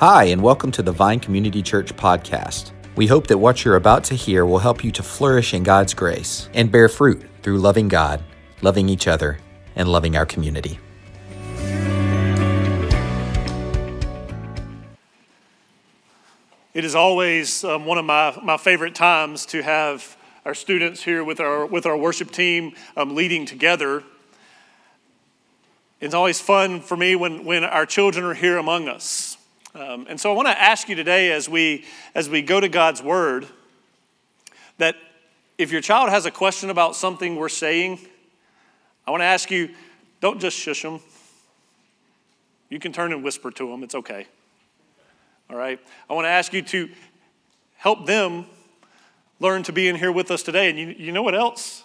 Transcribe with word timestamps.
Hi, 0.00 0.24
and 0.24 0.42
welcome 0.42 0.70
to 0.72 0.82
the 0.82 0.92
Vine 0.92 1.20
Community 1.20 1.62
Church 1.62 1.96
podcast. 1.96 2.72
We 2.96 3.06
hope 3.06 3.28
that 3.28 3.38
what 3.38 3.64
you're 3.64 3.76
about 3.76 4.04
to 4.04 4.14
hear 4.14 4.44
will 4.44 4.58
help 4.58 4.84
you 4.84 4.92
to 4.92 5.02
flourish 5.02 5.54
in 5.54 5.62
God's 5.62 5.94
grace 5.94 6.50
and 6.52 6.70
bear 6.70 6.90
fruit 6.90 7.24
through 7.40 7.56
loving 7.60 7.88
God, 7.88 8.22
loving 8.60 8.90
each 8.90 9.08
other, 9.08 9.38
and 9.74 9.88
loving 9.88 10.14
our 10.14 10.26
community. 10.26 10.78
It 16.74 16.84
is 16.84 16.94
always 16.94 17.64
um, 17.64 17.86
one 17.86 17.96
of 17.96 18.04
my, 18.04 18.38
my 18.42 18.58
favorite 18.58 18.94
times 18.94 19.46
to 19.46 19.62
have 19.62 20.18
our 20.44 20.54
students 20.54 21.04
here 21.04 21.24
with 21.24 21.40
our, 21.40 21.64
with 21.64 21.86
our 21.86 21.96
worship 21.96 22.30
team 22.30 22.74
um, 22.98 23.14
leading 23.14 23.46
together. 23.46 24.04
It's 26.02 26.12
always 26.12 26.38
fun 26.38 26.82
for 26.82 26.98
me 26.98 27.16
when, 27.16 27.46
when 27.46 27.64
our 27.64 27.86
children 27.86 28.26
are 28.26 28.34
here 28.34 28.58
among 28.58 28.88
us. 28.88 29.35
Um, 29.76 30.06
and 30.08 30.18
so 30.18 30.32
I 30.32 30.34
want 30.34 30.48
to 30.48 30.58
ask 30.58 30.88
you 30.88 30.94
today 30.94 31.32
as 31.32 31.50
we, 31.50 31.84
as 32.14 32.30
we 32.30 32.40
go 32.40 32.60
to 32.60 32.68
God's 32.68 33.02
Word 33.02 33.46
that 34.78 34.96
if 35.58 35.70
your 35.70 35.82
child 35.82 36.08
has 36.08 36.24
a 36.24 36.30
question 36.30 36.70
about 36.70 36.96
something 36.96 37.36
we're 37.36 37.50
saying, 37.50 38.00
I 39.06 39.10
want 39.10 39.20
to 39.20 39.26
ask 39.26 39.50
you 39.50 39.68
don't 40.22 40.40
just 40.40 40.56
shush 40.56 40.80
them. 40.80 41.00
You 42.70 42.78
can 42.78 42.94
turn 42.94 43.12
and 43.12 43.22
whisper 43.22 43.50
to 43.50 43.68
them, 43.68 43.82
it's 43.82 43.94
okay. 43.94 44.26
All 45.50 45.56
right? 45.56 45.78
I 46.08 46.14
want 46.14 46.24
to 46.24 46.30
ask 46.30 46.54
you 46.54 46.62
to 46.62 46.88
help 47.76 48.06
them 48.06 48.46
learn 49.40 49.62
to 49.64 49.74
be 49.74 49.88
in 49.88 49.96
here 49.96 50.10
with 50.10 50.30
us 50.30 50.42
today. 50.42 50.70
And 50.70 50.78
you, 50.78 50.94
you 50.96 51.12
know 51.12 51.22
what 51.22 51.34
else? 51.34 51.84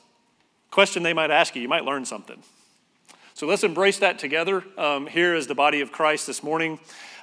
Question 0.71 1.04
they 1.04 1.13
might 1.13 1.30
ask 1.30 1.58
you, 1.58 1.62
you 1.62 1.68
might 1.68 1.84
learn 1.84 2.05
something. 2.05 2.41
So 3.34 3.48
let's 3.48 3.66
embrace 3.66 3.99
that 3.99 4.18
together 4.18 4.63
um, 4.77 5.08
here 5.08 5.35
as 5.35 5.48
the 5.48 5.55
body 5.55 5.82
of 5.82 5.91
Christ 5.91 6.26
this 6.26 6.41
morning. 6.41 6.80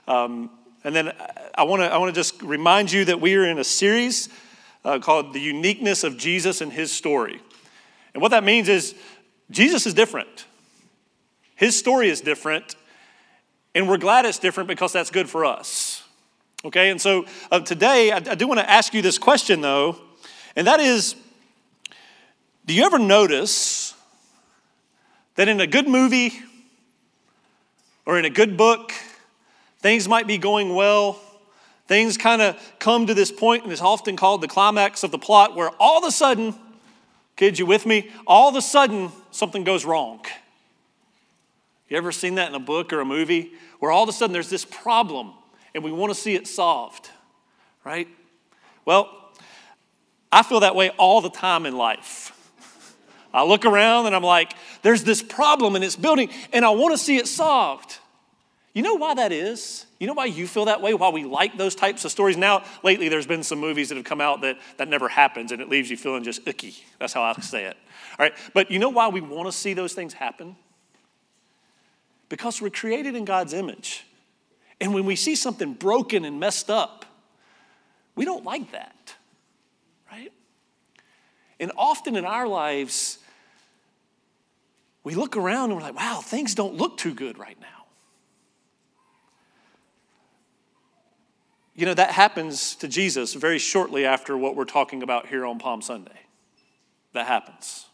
Um, 0.06 0.50
and 0.84 0.95
then 0.95 1.12
I 1.54 1.65
want 1.65 1.82
to 1.82 1.93
I 1.93 1.98
want 1.98 2.15
to 2.15 2.18
just 2.18 2.43
remind 2.43 2.93
you 2.93 3.04
that 3.07 3.21
we 3.21 3.34
are 3.34 3.45
in 3.45 3.59
a 3.59 3.65
series 3.65 4.29
uh, 4.84 4.98
called 4.98 5.32
"The 5.32 5.40
Uniqueness 5.40 6.04
of 6.04 6.16
Jesus 6.16 6.60
and 6.60 6.73
His 6.73 6.93
Story," 6.93 7.40
and 8.15 8.23
what 8.23 8.30
that 8.30 8.45
means 8.45 8.68
is 8.68 8.95
Jesus 9.51 9.87
is 9.87 9.95
different. 9.95 10.46
His 11.54 11.76
story 11.76 12.09
is 12.09 12.21
different, 12.21 12.76
and 13.74 13.88
we're 13.88 13.99
glad 13.99 14.24
it's 14.24 14.38
different 14.38 14.68
because 14.68 14.93
that's 14.93 15.10
good 15.10 15.29
for 15.29 15.45
us. 15.45 16.04
Okay, 16.65 16.90
and 16.90 17.01
so 17.01 17.24
uh, 17.51 17.60
today 17.60 18.12
I, 18.12 18.16
I 18.16 18.34
do 18.34 18.46
want 18.46 18.60
to 18.60 18.71
ask 18.71 18.95
you 18.95 19.02
this 19.02 19.18
question 19.18 19.60
though, 19.60 19.96
and 20.54 20.66
that 20.66 20.80
is, 20.80 21.15
do 22.66 22.74
you 22.74 22.84
ever 22.84 22.99
notice 22.99 23.95
that 25.37 25.49
in 25.49 25.60
a 25.60 25.66
good 25.66 25.88
movie 25.88 26.32
or 28.06 28.18
in 28.18 28.24
a 28.24 28.30
good 28.30 28.56
book? 28.56 28.93
Things 29.80 30.09
might 30.09 30.26
be 30.26 30.38
going 30.38 30.74
well. 30.74 31.21
Things 31.87 32.18
kind 32.18 32.43
of 32.43 32.57
come 32.79 33.07
to 33.07 33.15
this 33.15 33.32
point, 33.32 33.62
and 33.62 33.73
it's 33.73 33.80
often 33.80 34.16
called 34.16 34.43
the 34.43 34.48
climax 34.48 35.02
of 35.02 35.10
the 35.10 35.18
plot, 35.18 35.57
where 35.57 35.71
all 35.80 35.98
of 35.98 36.04
a 36.04 36.10
sudden, 36.10 36.54
kids, 37.37 37.59
you 37.59 37.66
with 37.66 37.87
me? 37.87 38.10
All 38.26 38.49
of 38.49 38.56
a 38.56 38.62
sudden, 38.62 39.10
something 39.30 39.65
goes 39.65 39.84
wrong. 39.84 40.21
You 41.88 41.96
ever 41.96 42.12
seen 42.12 42.34
that 42.34 42.51
in 42.51 42.54
a 42.54 42.60
book 42.60 42.93
or 42.93 43.01
a 43.01 43.04
movie? 43.04 43.52
Where 43.79 43.90
all 43.90 44.02
of 44.02 44.09
a 44.09 44.12
sudden 44.12 44.32
there's 44.32 44.51
this 44.51 44.65
problem 44.65 45.32
and 45.74 45.82
we 45.84 45.93
want 45.93 46.12
to 46.12 46.18
see 46.18 46.34
it 46.34 46.46
solved, 46.46 47.09
right? 47.84 48.09
Well, 48.84 49.09
I 50.30 50.43
feel 50.43 50.60
that 50.60 50.74
way 50.74 50.90
all 50.90 51.21
the 51.21 51.30
time 51.30 51.66
in 51.66 51.76
life. 51.76 52.34
I 53.32 53.45
look 53.45 53.65
around 53.65 54.06
and 54.06 54.16
I'm 54.16 54.23
like, 54.23 54.54
there's 54.82 55.04
this 55.04 55.23
problem 55.23 55.76
and 55.76 55.84
it's 55.84 55.96
building, 55.96 56.30
and 56.52 56.65
I 56.65 56.71
want 56.71 56.93
to 56.95 56.99
see 56.99 57.16
it 57.16 57.29
solved. 57.29 57.99
You 58.79 58.84
know 58.84 58.95
why 58.95 59.15
that 59.15 59.32
is? 59.32 59.87
You 59.98 60.07
know 60.07 60.12
why 60.12 60.26
you 60.26 60.46
feel 60.46 60.66
that 60.66 60.80
way? 60.80 60.95
Why 60.95 61.09
we 61.09 61.24
like 61.24 61.59
those 61.59 61.74
types 61.74 62.04
of 62.04 62.12
stories? 62.12 62.37
Now, 62.37 62.62
lately, 62.84 63.09
there's 63.09 63.26
been 63.26 63.43
some 63.43 63.59
movies 63.59 63.88
that 63.88 63.96
have 63.96 64.04
come 64.04 64.21
out 64.21 64.43
that 64.43 64.56
that 64.77 64.87
never 64.87 65.09
happens 65.09 65.50
and 65.50 65.61
it 65.61 65.69
leaves 65.69 65.91
you 65.91 65.97
feeling 65.97 66.22
just 66.22 66.47
icky. 66.47 66.77
That's 67.00 67.12
how 67.12 67.22
I 67.22 67.33
say 67.41 67.65
it. 67.65 67.77
All 68.16 68.25
right, 68.25 68.33
but 68.55 68.71
you 68.71 68.78
know 68.78 68.91
why 68.91 69.09
we 69.09 69.21
want 69.21 69.47
to 69.49 69.53
see 69.53 69.75
those 69.75 69.94
things 69.94 70.12
happen? 70.12 70.55
Because 72.28 72.62
we're 72.62 72.71
created 72.71 73.16
in 73.16 73.25
God's 73.25 73.53
image. 73.53 74.06
And 74.81 74.95
when 74.95 75.06
we 75.06 75.16
see 75.16 75.34
something 75.34 75.75
broken 75.75 76.25
and 76.25 76.39
messed 76.39 76.71
up, 76.71 77.05
we 78.15 78.25
don't 78.25 78.45
like 78.45 78.71
that, 78.71 79.16
right? 80.09 80.33
And 81.59 81.72
often 81.77 82.15
in 82.15 82.25
our 82.25 82.47
lives, 82.47 83.19
we 85.03 85.16
look 85.16 85.37
around 85.37 85.72
and 85.72 85.75
we're 85.75 85.83
like, 85.83 85.97
wow, 85.97 86.21
things 86.22 86.55
don't 86.55 86.75
look 86.75 86.97
too 86.97 87.12
good 87.12 87.39
right 87.39 87.59
now. 87.60 87.78
You 91.78 91.87
know, 91.87 91.94
that 91.94 92.11
happens 92.11 92.75
to 92.75 92.89
Jesus 92.89 93.34
very 93.34 93.61
shortly 93.61 94.05
after 94.05 94.37
what 94.37 94.56
we're 94.56 94.65
talking 94.65 95.05
about 95.05 95.28
here 95.28 95.47
on 95.47 95.61
Palm 95.61 95.81
Sunday. 95.81 96.19
That 97.12 97.28
happens. 97.28 97.87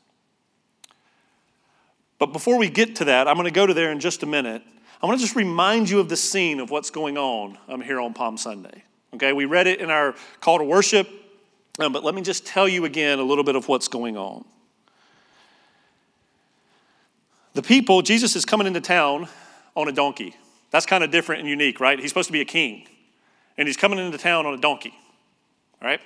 But 2.19 2.33
before 2.33 2.57
we 2.57 2.71
get 2.71 2.97
to 2.97 3.05
that, 3.05 3.29
I'm 3.29 3.35
going 3.35 3.45
to 3.45 3.51
go 3.51 3.67
to 3.67 3.75
there 3.75 3.93
in 3.93 4.01
just 4.01 4.23
a 4.23 4.27
minute. 4.27 4.63
I 5.03 5.07
want 5.07 5.19
to 5.19 5.23
just 5.23 5.37
remind 5.37 5.91
you 5.91 6.01
of 6.01 6.09
the 6.09 6.17
scene 6.17 6.61
of 6.61 6.71
what's 6.71 6.89
going 6.89 7.19
on 7.19 7.59
um, 7.69 7.83
here 7.83 8.01
on 8.01 8.15
Palm 8.15 8.39
Sunday. 8.39 8.85
Okay, 9.13 9.35
we 9.35 9.45
read 9.45 9.67
it 9.67 9.83
in 9.83 9.91
our 9.91 10.15
call 10.41 10.57
to 10.57 10.65
worship, 10.65 11.07
um, 11.79 11.93
but 11.93 12.03
let 12.03 12.15
me 12.15 12.23
just 12.23 12.47
tell 12.47 12.67
you 12.67 12.87
again 12.87 13.19
a 13.19 13.23
little 13.23 13.45
bit 13.45 13.55
of 13.55 13.69
what's 13.69 13.89
going 13.89 14.17
on. 14.17 14.47
The 17.53 17.63
people, 17.63 18.01
Jesus 18.01 18.35
is 18.35 18.47
coming 18.47 18.67
into 18.67 18.81
town 18.81 19.29
on 19.77 19.89
a 19.89 19.93
donkey. 19.93 20.35
That's 20.71 20.87
kind 20.87 21.05
of 21.05 21.11
different 21.11 21.41
and 21.41 21.49
unique, 21.51 21.81
right? 21.81 22.01
He's 22.01 22.09
supposed 22.09 22.29
to 22.29 22.33
be 22.33 22.41
a 22.41 22.47
king 22.47 22.89
and 23.57 23.69
he's 23.69 23.77
coming 23.77 23.99
into 23.99 24.19
town 24.19 24.47
on 24.47 24.55
a 24.55 24.59
donkey. 24.59 24.95
All 25.81 25.89
right? 25.89 26.01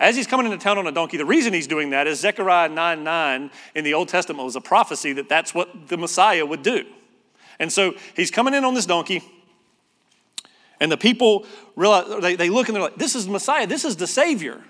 As 0.00 0.16
he's 0.16 0.26
coming 0.26 0.46
into 0.46 0.58
town 0.58 0.78
on 0.78 0.86
a 0.86 0.92
donkey, 0.92 1.16
the 1.16 1.24
reason 1.24 1.52
he's 1.52 1.66
doing 1.66 1.90
that 1.90 2.06
is 2.06 2.20
Zechariah 2.20 2.68
9 2.68 3.04
9 3.04 3.50
in 3.74 3.84
the 3.84 3.94
Old 3.94 4.08
Testament 4.08 4.44
was 4.44 4.56
a 4.56 4.60
prophecy 4.60 5.12
that 5.14 5.28
that's 5.28 5.54
what 5.54 5.88
the 5.88 5.96
Messiah 5.96 6.44
would 6.44 6.62
do. 6.62 6.84
And 7.58 7.72
so 7.72 7.94
he's 8.16 8.30
coming 8.30 8.54
in 8.54 8.64
on 8.64 8.74
this 8.74 8.86
donkey, 8.86 9.22
and 10.80 10.90
the 10.90 10.96
people 10.96 11.46
realize, 11.76 12.20
they, 12.20 12.34
they 12.34 12.50
look 12.50 12.68
and 12.68 12.74
they're 12.74 12.82
like, 12.82 12.96
this 12.96 13.14
is 13.14 13.26
the 13.26 13.32
Messiah, 13.32 13.66
this 13.66 13.84
is 13.84 13.96
the 13.96 14.06
Savior. 14.06 14.60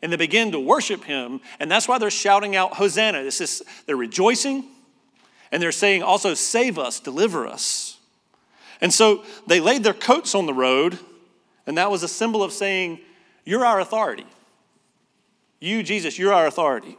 And 0.00 0.12
they 0.12 0.16
begin 0.16 0.52
to 0.52 0.60
worship 0.60 1.04
him, 1.04 1.40
and 1.58 1.70
that's 1.70 1.88
why 1.88 1.98
they're 1.98 2.10
shouting 2.10 2.54
out, 2.54 2.74
Hosanna. 2.74 3.24
This 3.24 3.40
is, 3.40 3.62
they're 3.86 3.96
rejoicing, 3.96 4.64
and 5.50 5.60
they're 5.60 5.72
saying 5.72 6.02
also, 6.02 6.34
save 6.34 6.78
us, 6.78 7.00
deliver 7.00 7.46
us. 7.46 7.98
And 8.80 8.94
so 8.94 9.24
they 9.48 9.58
laid 9.58 9.82
their 9.82 9.94
coats 9.94 10.36
on 10.36 10.46
the 10.46 10.54
road 10.54 11.00
and 11.68 11.76
that 11.76 11.90
was 11.90 12.02
a 12.02 12.08
symbol 12.08 12.42
of 12.42 12.50
saying, 12.50 12.98
You're 13.44 13.64
our 13.64 13.78
authority. 13.78 14.26
You, 15.60 15.82
Jesus, 15.82 16.18
you're 16.18 16.32
our 16.32 16.46
authority. 16.46 16.96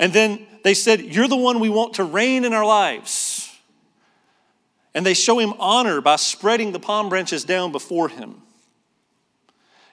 And 0.00 0.12
then 0.12 0.44
they 0.64 0.74
said, 0.74 1.00
You're 1.02 1.28
the 1.28 1.36
one 1.36 1.60
we 1.60 1.68
want 1.68 1.94
to 1.94 2.04
reign 2.04 2.44
in 2.44 2.52
our 2.52 2.66
lives. 2.66 3.56
And 4.94 5.06
they 5.06 5.14
show 5.14 5.38
him 5.38 5.54
honor 5.60 6.00
by 6.00 6.16
spreading 6.16 6.72
the 6.72 6.80
palm 6.80 7.08
branches 7.08 7.44
down 7.44 7.70
before 7.70 8.08
him. 8.08 8.42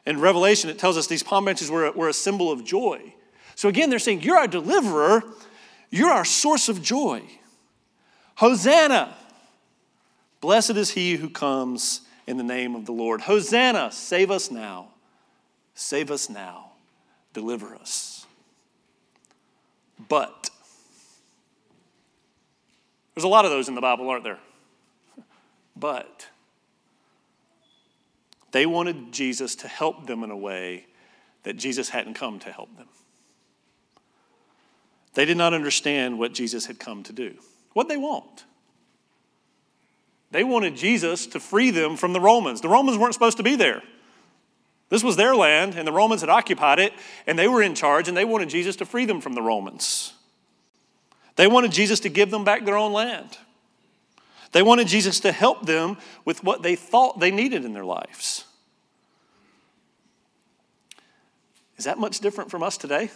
In 0.07 0.19
Revelation, 0.19 0.71
it 0.71 0.79
tells 0.79 0.97
us 0.97 1.05
these 1.05 1.21
palm 1.21 1.43
branches 1.43 1.69
were, 1.69 1.91
were 1.91 2.09
a 2.09 2.13
symbol 2.13 2.51
of 2.51 2.65
joy. 2.65 3.13
So 3.53 3.69
again, 3.69 3.91
they're 3.91 3.99
saying, 3.99 4.23
You're 4.23 4.39
our 4.39 4.47
deliverer, 4.47 5.21
you're 5.91 6.09
our 6.09 6.25
source 6.25 6.69
of 6.69 6.81
joy. 6.81 7.21
Hosanna! 8.33 9.15
Blessed 10.41 10.71
is 10.71 10.89
he 10.89 11.17
who 11.17 11.29
comes 11.29 12.01
in 12.27 12.37
the 12.37 12.43
name 12.43 12.75
of 12.75 12.85
the 12.85 12.91
Lord. 12.91 13.21
Hosanna, 13.21 13.91
save 13.91 14.31
us 14.31 14.49
now. 14.49 14.89
Save 15.73 16.11
us 16.11 16.29
now. 16.29 16.71
Deliver 17.33 17.75
us. 17.75 18.25
But, 20.09 20.49
there's 23.13 23.23
a 23.23 23.29
lot 23.29 23.45
of 23.45 23.51
those 23.51 23.67
in 23.67 23.75
the 23.75 23.81
Bible, 23.81 24.09
aren't 24.09 24.23
there? 24.23 24.39
But, 25.75 26.27
they 28.51 28.65
wanted 28.65 29.11
Jesus 29.11 29.55
to 29.57 29.67
help 29.67 30.07
them 30.07 30.23
in 30.23 30.31
a 30.31 30.37
way 30.37 30.85
that 31.43 31.57
Jesus 31.57 31.89
hadn't 31.89 32.15
come 32.15 32.39
to 32.39 32.51
help 32.51 32.75
them. 32.77 32.87
They 35.13 35.25
did 35.25 35.37
not 35.37 35.53
understand 35.53 36.19
what 36.19 36.33
Jesus 36.33 36.65
had 36.65 36.79
come 36.79 37.03
to 37.03 37.13
do. 37.13 37.35
What 37.73 37.87
they 37.87 37.97
want? 37.97 38.45
They 40.35 40.43
wanted 40.43 40.75
Jesus 40.75 41.27
to 41.27 41.39
free 41.39 41.71
them 41.71 41.95
from 41.95 42.11
the 42.11 42.19
Romans. 42.19 42.59
The 42.59 42.67
Romans 42.67 42.97
weren't 42.97 43.13
supposed 43.13 43.37
to 43.37 43.43
be 43.43 43.55
there. 43.55 43.81
This 44.89 45.01
was 45.01 45.15
their 45.15 45.33
land, 45.33 45.75
and 45.75 45.87
the 45.87 45.93
Romans 45.93 46.19
had 46.19 46.29
occupied 46.29 46.77
it, 46.77 46.91
and 47.25 47.39
they 47.39 47.47
were 47.47 47.63
in 47.63 47.73
charge, 47.73 48.09
and 48.09 48.17
they 48.17 48.25
wanted 48.25 48.49
Jesus 48.49 48.75
to 48.75 48.85
free 48.85 49.05
them 49.05 49.21
from 49.21 49.31
the 49.31 49.41
Romans. 49.41 50.13
They 51.37 51.47
wanted 51.47 51.71
Jesus 51.71 52.01
to 52.01 52.09
give 52.09 52.31
them 52.31 52.43
back 52.43 52.65
their 52.65 52.75
own 52.75 52.91
land. 52.91 53.37
They 54.51 54.61
wanted 54.61 54.87
Jesus 54.89 55.21
to 55.21 55.31
help 55.31 55.65
them 55.65 55.95
with 56.25 56.43
what 56.43 56.63
they 56.63 56.75
thought 56.75 57.21
they 57.21 57.31
needed 57.31 57.63
in 57.63 57.71
their 57.71 57.85
lives. 57.85 58.43
Is 61.77 61.85
that 61.85 61.97
much 61.97 62.19
different 62.19 62.51
from 62.51 62.61
us 62.61 62.75
today? 62.75 63.09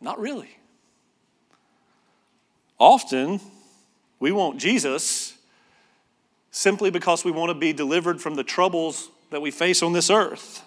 Not 0.00 0.18
really. 0.18 0.56
Often, 2.78 3.42
we 4.22 4.30
want 4.30 4.56
Jesus 4.56 5.36
simply 6.52 6.90
because 6.90 7.24
we 7.24 7.32
want 7.32 7.50
to 7.50 7.54
be 7.54 7.72
delivered 7.72 8.20
from 8.20 8.36
the 8.36 8.44
troubles 8.44 9.10
that 9.30 9.42
we 9.42 9.50
face 9.50 9.82
on 9.82 9.94
this 9.94 10.10
earth. 10.10 10.62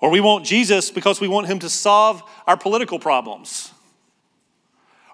Or 0.00 0.10
we 0.10 0.18
want 0.18 0.44
Jesus 0.44 0.90
because 0.90 1.20
we 1.20 1.28
want 1.28 1.46
him 1.46 1.60
to 1.60 1.70
solve 1.70 2.24
our 2.48 2.56
political 2.56 2.98
problems. 2.98 3.70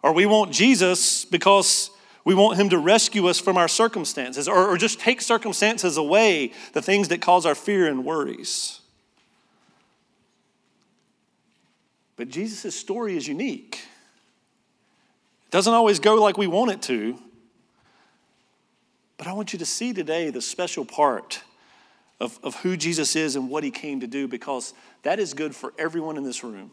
Or 0.03 0.15
we 0.15 0.25
want 0.25 0.51
Jesus 0.51 1.27
because 1.27 1.91
we 2.25 2.35
want 2.35 2.59
him 2.59 2.71
to 2.71 2.79
rescue 2.79 3.27
us 3.27 3.39
from 3.39 3.59
our 3.59 3.69
circumstances 3.69 4.49
or, 4.49 4.67
or 4.67 4.79
just 4.79 4.99
take 4.99 5.21
circumstances 5.21 5.99
away, 5.99 6.53
the 6.73 6.81
things 6.81 7.09
that 7.09 7.21
cause 7.21 7.45
our 7.45 7.55
fear 7.55 7.87
and 7.87 8.03
worries. 8.03 8.81
But 12.17 12.31
Jesus' 12.31 12.75
story 12.75 13.19
is 13.19 13.29
unique. 13.29 13.90
Doesn't 15.51 15.73
always 15.73 15.99
go 15.99 16.17
like 16.17 16.39
we 16.39 16.47
want 16.47 16.71
it 16.71 16.83
to. 16.83 17.19
But 19.19 19.27
I 19.27 19.33
want 19.33 19.53
you 19.53 19.59
to 19.59 19.67
see 19.67 19.93
today 19.93 20.31
the 20.31 20.41
special 20.41 20.85
part 20.85 21.43
of, 22.21 22.39
of 22.43 22.55
who 22.57 22.77
Jesus 22.77 23.17
is 23.17 23.37
and 23.37 23.51
what 23.51 23.65
he 23.65 23.71
came 23.71 24.01
to 24.01 24.07
do 24.07 24.29
because 24.29 24.73
that 25.03 25.19
is 25.19 25.35
good 25.35 25.55
for 25.55 25.75
everyone 25.79 26.17
in 26.17 26.25
this 26.25 26.43
room 26.45 26.71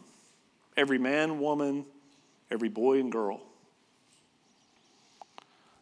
every 0.76 0.98
man, 0.98 1.40
woman, 1.40 1.84
every 2.52 2.68
boy 2.68 3.00
and 3.00 3.10
girl. 3.10 3.40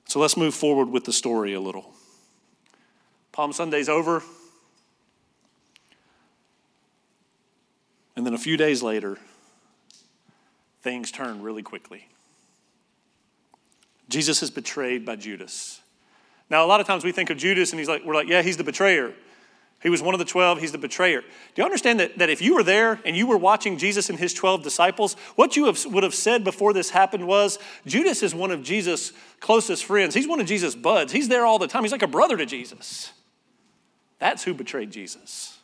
So 0.07 0.19
let's 0.19 0.39
move 0.39 0.55
forward 0.55 0.89
with 0.89 1.05
the 1.05 1.13
story 1.13 1.53
a 1.53 1.61
little. 1.61 1.93
Palm 3.31 3.53
Sunday's 3.53 3.91
over. 3.91 4.23
And 8.17 8.25
then 8.25 8.33
a 8.33 8.39
few 8.39 8.57
days 8.57 8.83
later, 8.83 9.19
things 10.81 11.11
turn 11.11 11.43
really 11.43 11.63
quickly. 11.63 12.09
Jesus 14.09 14.43
is 14.43 14.51
betrayed 14.51 15.05
by 15.05 15.17
Judas. 15.17 15.81
Now, 16.49 16.65
a 16.65 16.69
lot 16.69 16.81
of 16.81 16.87
times 16.87 17.05
we 17.05 17.13
think 17.13 17.31
of 17.31 17.39
Judas 17.39 17.73
and 17.73 17.81
he's 17.81 17.89
like, 17.89 18.05
we're 18.05 18.15
like, 18.15 18.29
yeah, 18.29 18.43
he's 18.43 18.57
the 18.57 18.65
betrayer. 18.65 19.13
He 19.83 19.91
was 19.91 20.01
one 20.01 20.15
of 20.15 20.19
the 20.19 20.25
12, 20.25 20.61
he's 20.61 20.73
the 20.73 20.79
betrayer. 20.79 21.21
Do 21.21 21.27
you 21.57 21.65
understand 21.65 22.01
that, 22.01 22.19
that 22.19 22.31
if 22.31 22.41
you 22.41 22.55
were 22.55 22.63
there 22.63 22.99
and 23.05 23.17
you 23.17 23.27
were 23.27 23.37
watching 23.37 23.77
Jesus 23.77 24.09
and 24.09 24.19
his 24.19 24.33
12 24.33 24.63
disciples, 24.63 25.15
what 25.35 25.57
you 25.57 25.67
have, 25.67 25.85
would 25.87 26.03
have 26.03 26.15
said 26.15 26.45
before 26.45 26.73
this 26.73 26.91
happened 26.91 27.27
was 27.27 27.59
Judas 27.85 28.23
is 28.23 28.35
one 28.35 28.51
of 28.51 28.63
Jesus' 28.63 29.13
closest 29.41 29.85
friends. 29.85 30.15
He's 30.15 30.27
one 30.27 30.41
of 30.41 30.47
Jesus' 30.47 30.75
buds. 30.75 31.13
He's 31.13 31.29
there 31.29 31.45
all 31.45 31.59
the 31.59 31.69
time. 31.69 31.83
He's 31.83 31.93
like 31.93 32.03
a 32.03 32.09
brother 32.09 32.37
to 32.37 32.47
Jesus. 32.47 33.13
That's 34.19 34.45
who 34.45 34.55
betrayed 34.55 34.91
Jesus. 34.91 35.59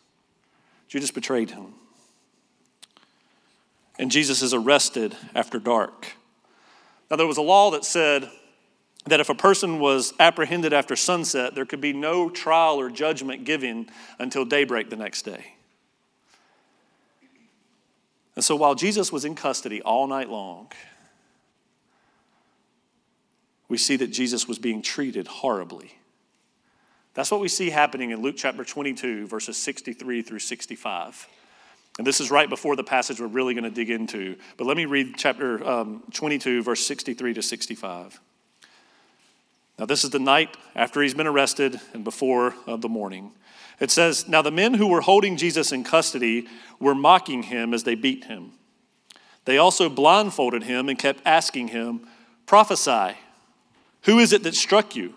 Judas 0.89 1.11
betrayed 1.11 1.51
him. 1.51 1.75
And 3.99 4.11
Jesus 4.11 4.43
is 4.43 4.53
arrested 4.53 5.17
after 5.35 5.59
dark. 5.59 6.13
Now, 7.13 7.17
there 7.17 7.27
was 7.27 7.37
a 7.37 7.43
law 7.43 7.71
that 7.73 7.85
said 7.85 8.31
that 9.05 9.21
if 9.21 9.29
a 9.29 9.35
person 9.35 9.81
was 9.81 10.15
apprehended 10.19 10.73
after 10.73 10.97
sunset, 10.97 11.55
there 11.55 11.67
could 11.67 11.83
be 11.83 11.93
no 11.93 12.31
trial 12.31 12.81
or 12.81 12.89
judgment 12.89 13.45
given 13.45 13.91
until 14.19 14.47
daybreak 14.47 14.89
the 14.89 14.97
next 14.97 15.27
day. 15.27 15.57
And 18.35 18.43
so 18.43 18.57
while 18.57 18.75
Jesus 18.75 19.13
was 19.13 19.27
in 19.27 19.35
custody 19.35 19.83
all 19.83 20.07
night 20.07 20.31
long, 20.31 20.73
we 23.69 23.77
see 23.77 23.97
that 23.97 24.07
Jesus 24.07 24.49
was 24.49 24.59
being 24.59 24.81
treated 24.81 25.27
horribly. 25.27 25.99
That's 27.13 27.31
what 27.31 27.43
we 27.43 27.49
see 27.49 27.69
happening 27.69 28.11
in 28.11 28.23
Luke 28.23 28.37
chapter 28.39 28.65
22, 28.65 29.27
verses 29.27 29.59
63 29.59 30.23
through 30.23 30.39
65. 30.39 31.29
And 31.99 32.07
this 32.07 32.21
is 32.21 32.31
right 32.31 32.49
before 32.49 32.75
the 32.75 32.85
passage 32.85 33.21
we're 33.21 33.27
really 33.27 33.55
going 33.55 33.65
to 33.65 33.71
dig 33.71 33.91
into. 33.91 34.37
But 34.57 34.67
let 34.67 34.77
me 34.77 34.87
read 34.87 35.15
chapter 35.17 35.63
um, 35.67 36.03
22, 36.13 36.63
verse 36.63 36.85
63 36.87 37.35
to 37.35 37.43
65. 37.43 38.21
Now, 39.79 39.87
this 39.87 40.05
is 40.05 40.11
the 40.11 40.19
night 40.19 40.57
after 40.75 41.03
he's 41.03 41.15
been 41.15 41.27
arrested 41.27 41.81
and 41.93 42.05
before 42.05 42.55
uh, 42.67 42.77
the 42.77 42.89
morning. 42.89 43.33
It 43.81 43.91
says, 43.91 44.29
Now 44.29 44.43
the 44.43 44.51
men 44.51 44.75
who 44.75 44.87
were 44.87 45.01
holding 45.01 45.37
Jesus 45.37 45.73
in 45.73 45.85
custody 45.85 46.47
were 46.79 46.95
mocking 46.95 47.45
him 47.45 47.75
as 47.75 47.85
they 47.85 47.95
beat 47.95 48.25
him. 48.25 48.53
They 49.45 49.59
also 49.59 49.89
blindfolded 49.89 50.63
him 50.63 50.89
and 50.89 50.99
kept 50.99 51.21
asking 51.27 51.69
him, 51.69 52.07
Prophesy, 52.47 53.17
who 54.03 54.19
is 54.19 54.33
it 54.33 54.43
that 54.45 54.55
struck 54.55 54.95
you? 54.95 55.15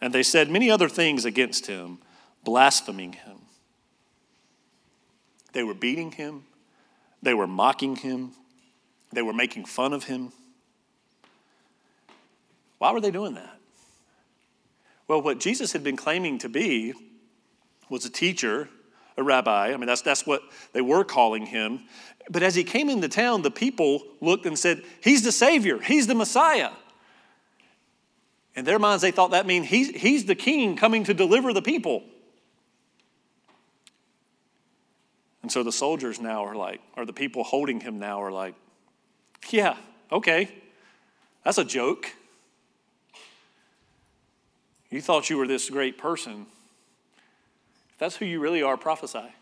And 0.00 0.12
they 0.12 0.22
said 0.22 0.50
many 0.50 0.70
other 0.70 0.88
things 0.88 1.24
against 1.24 1.66
him, 1.66 1.98
blaspheming 2.44 3.12
him. 3.12 3.38
They 5.52 5.62
were 5.62 5.74
beating 5.74 6.12
him, 6.12 6.44
they 7.22 7.34
were 7.34 7.46
mocking 7.46 7.96
him, 7.96 8.32
they 9.12 9.22
were 9.22 9.32
making 9.32 9.66
fun 9.66 9.92
of 9.92 10.04
him. 10.04 10.32
Why 12.78 12.90
were 12.92 13.00
they 13.00 13.10
doing 13.10 13.34
that? 13.34 13.58
Well, 15.06 15.22
what 15.22 15.38
Jesus 15.38 15.72
had 15.72 15.84
been 15.84 15.96
claiming 15.96 16.38
to 16.38 16.48
be 16.48 16.94
was 17.88 18.04
a 18.04 18.10
teacher, 18.10 18.68
a 19.16 19.22
rabbi. 19.22 19.72
I 19.72 19.76
mean, 19.76 19.86
that's, 19.86 20.02
that's 20.02 20.26
what 20.26 20.42
they 20.72 20.80
were 20.80 21.04
calling 21.04 21.46
him. 21.46 21.80
But 22.30 22.42
as 22.42 22.54
he 22.54 22.64
came 22.64 22.88
into 22.88 23.08
town, 23.08 23.42
the 23.42 23.50
people 23.50 24.02
looked 24.20 24.46
and 24.46 24.58
said, 24.58 24.82
He's 25.02 25.22
the 25.22 25.32
Savior, 25.32 25.78
He's 25.78 26.06
the 26.06 26.14
Messiah. 26.14 26.70
In 28.54 28.64
their 28.64 28.78
minds, 28.78 29.02
they 29.02 29.10
thought 29.10 29.30
that 29.30 29.46
means 29.46 29.66
he's, 29.66 29.90
he's 29.90 30.26
the 30.26 30.34
king 30.34 30.76
coming 30.76 31.04
to 31.04 31.14
deliver 31.14 31.52
the 31.52 31.62
people. 31.62 32.02
And 35.42 35.50
so 35.50 35.62
the 35.62 35.72
soldiers 35.72 36.20
now 36.20 36.44
are 36.44 36.54
like, 36.54 36.80
or 36.96 37.04
the 37.04 37.12
people 37.12 37.42
holding 37.42 37.80
him 37.80 37.98
now 37.98 38.22
are 38.22 38.30
like, 38.30 38.54
yeah, 39.50 39.76
okay, 40.10 40.48
that's 41.44 41.58
a 41.58 41.64
joke. 41.64 42.12
You 44.88 45.00
thought 45.00 45.30
you 45.30 45.36
were 45.36 45.48
this 45.48 45.68
great 45.68 45.98
person. 45.98 46.46
If 47.90 47.98
that's 47.98 48.16
who 48.16 48.24
you 48.24 48.40
really 48.40 48.62
are, 48.62 48.76
prophesy. 48.76 49.34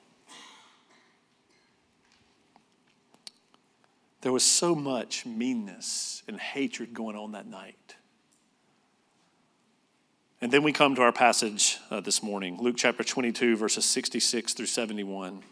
There 4.22 4.32
was 4.32 4.44
so 4.44 4.74
much 4.74 5.24
meanness 5.26 6.22
and 6.28 6.38
hatred 6.38 6.94
going 6.94 7.16
on 7.16 7.32
that 7.32 7.46
night. 7.46 7.96
And 10.42 10.52
then 10.52 10.62
we 10.62 10.72
come 10.72 10.94
to 10.94 11.02
our 11.02 11.12
passage 11.12 11.78
uh, 11.90 12.00
this 12.00 12.22
morning, 12.22 12.58
Luke 12.60 12.76
chapter 12.78 13.04
22, 13.04 13.56
verses 13.56 13.84
66 13.84 14.54
through 14.54 14.66
71. 14.66 15.42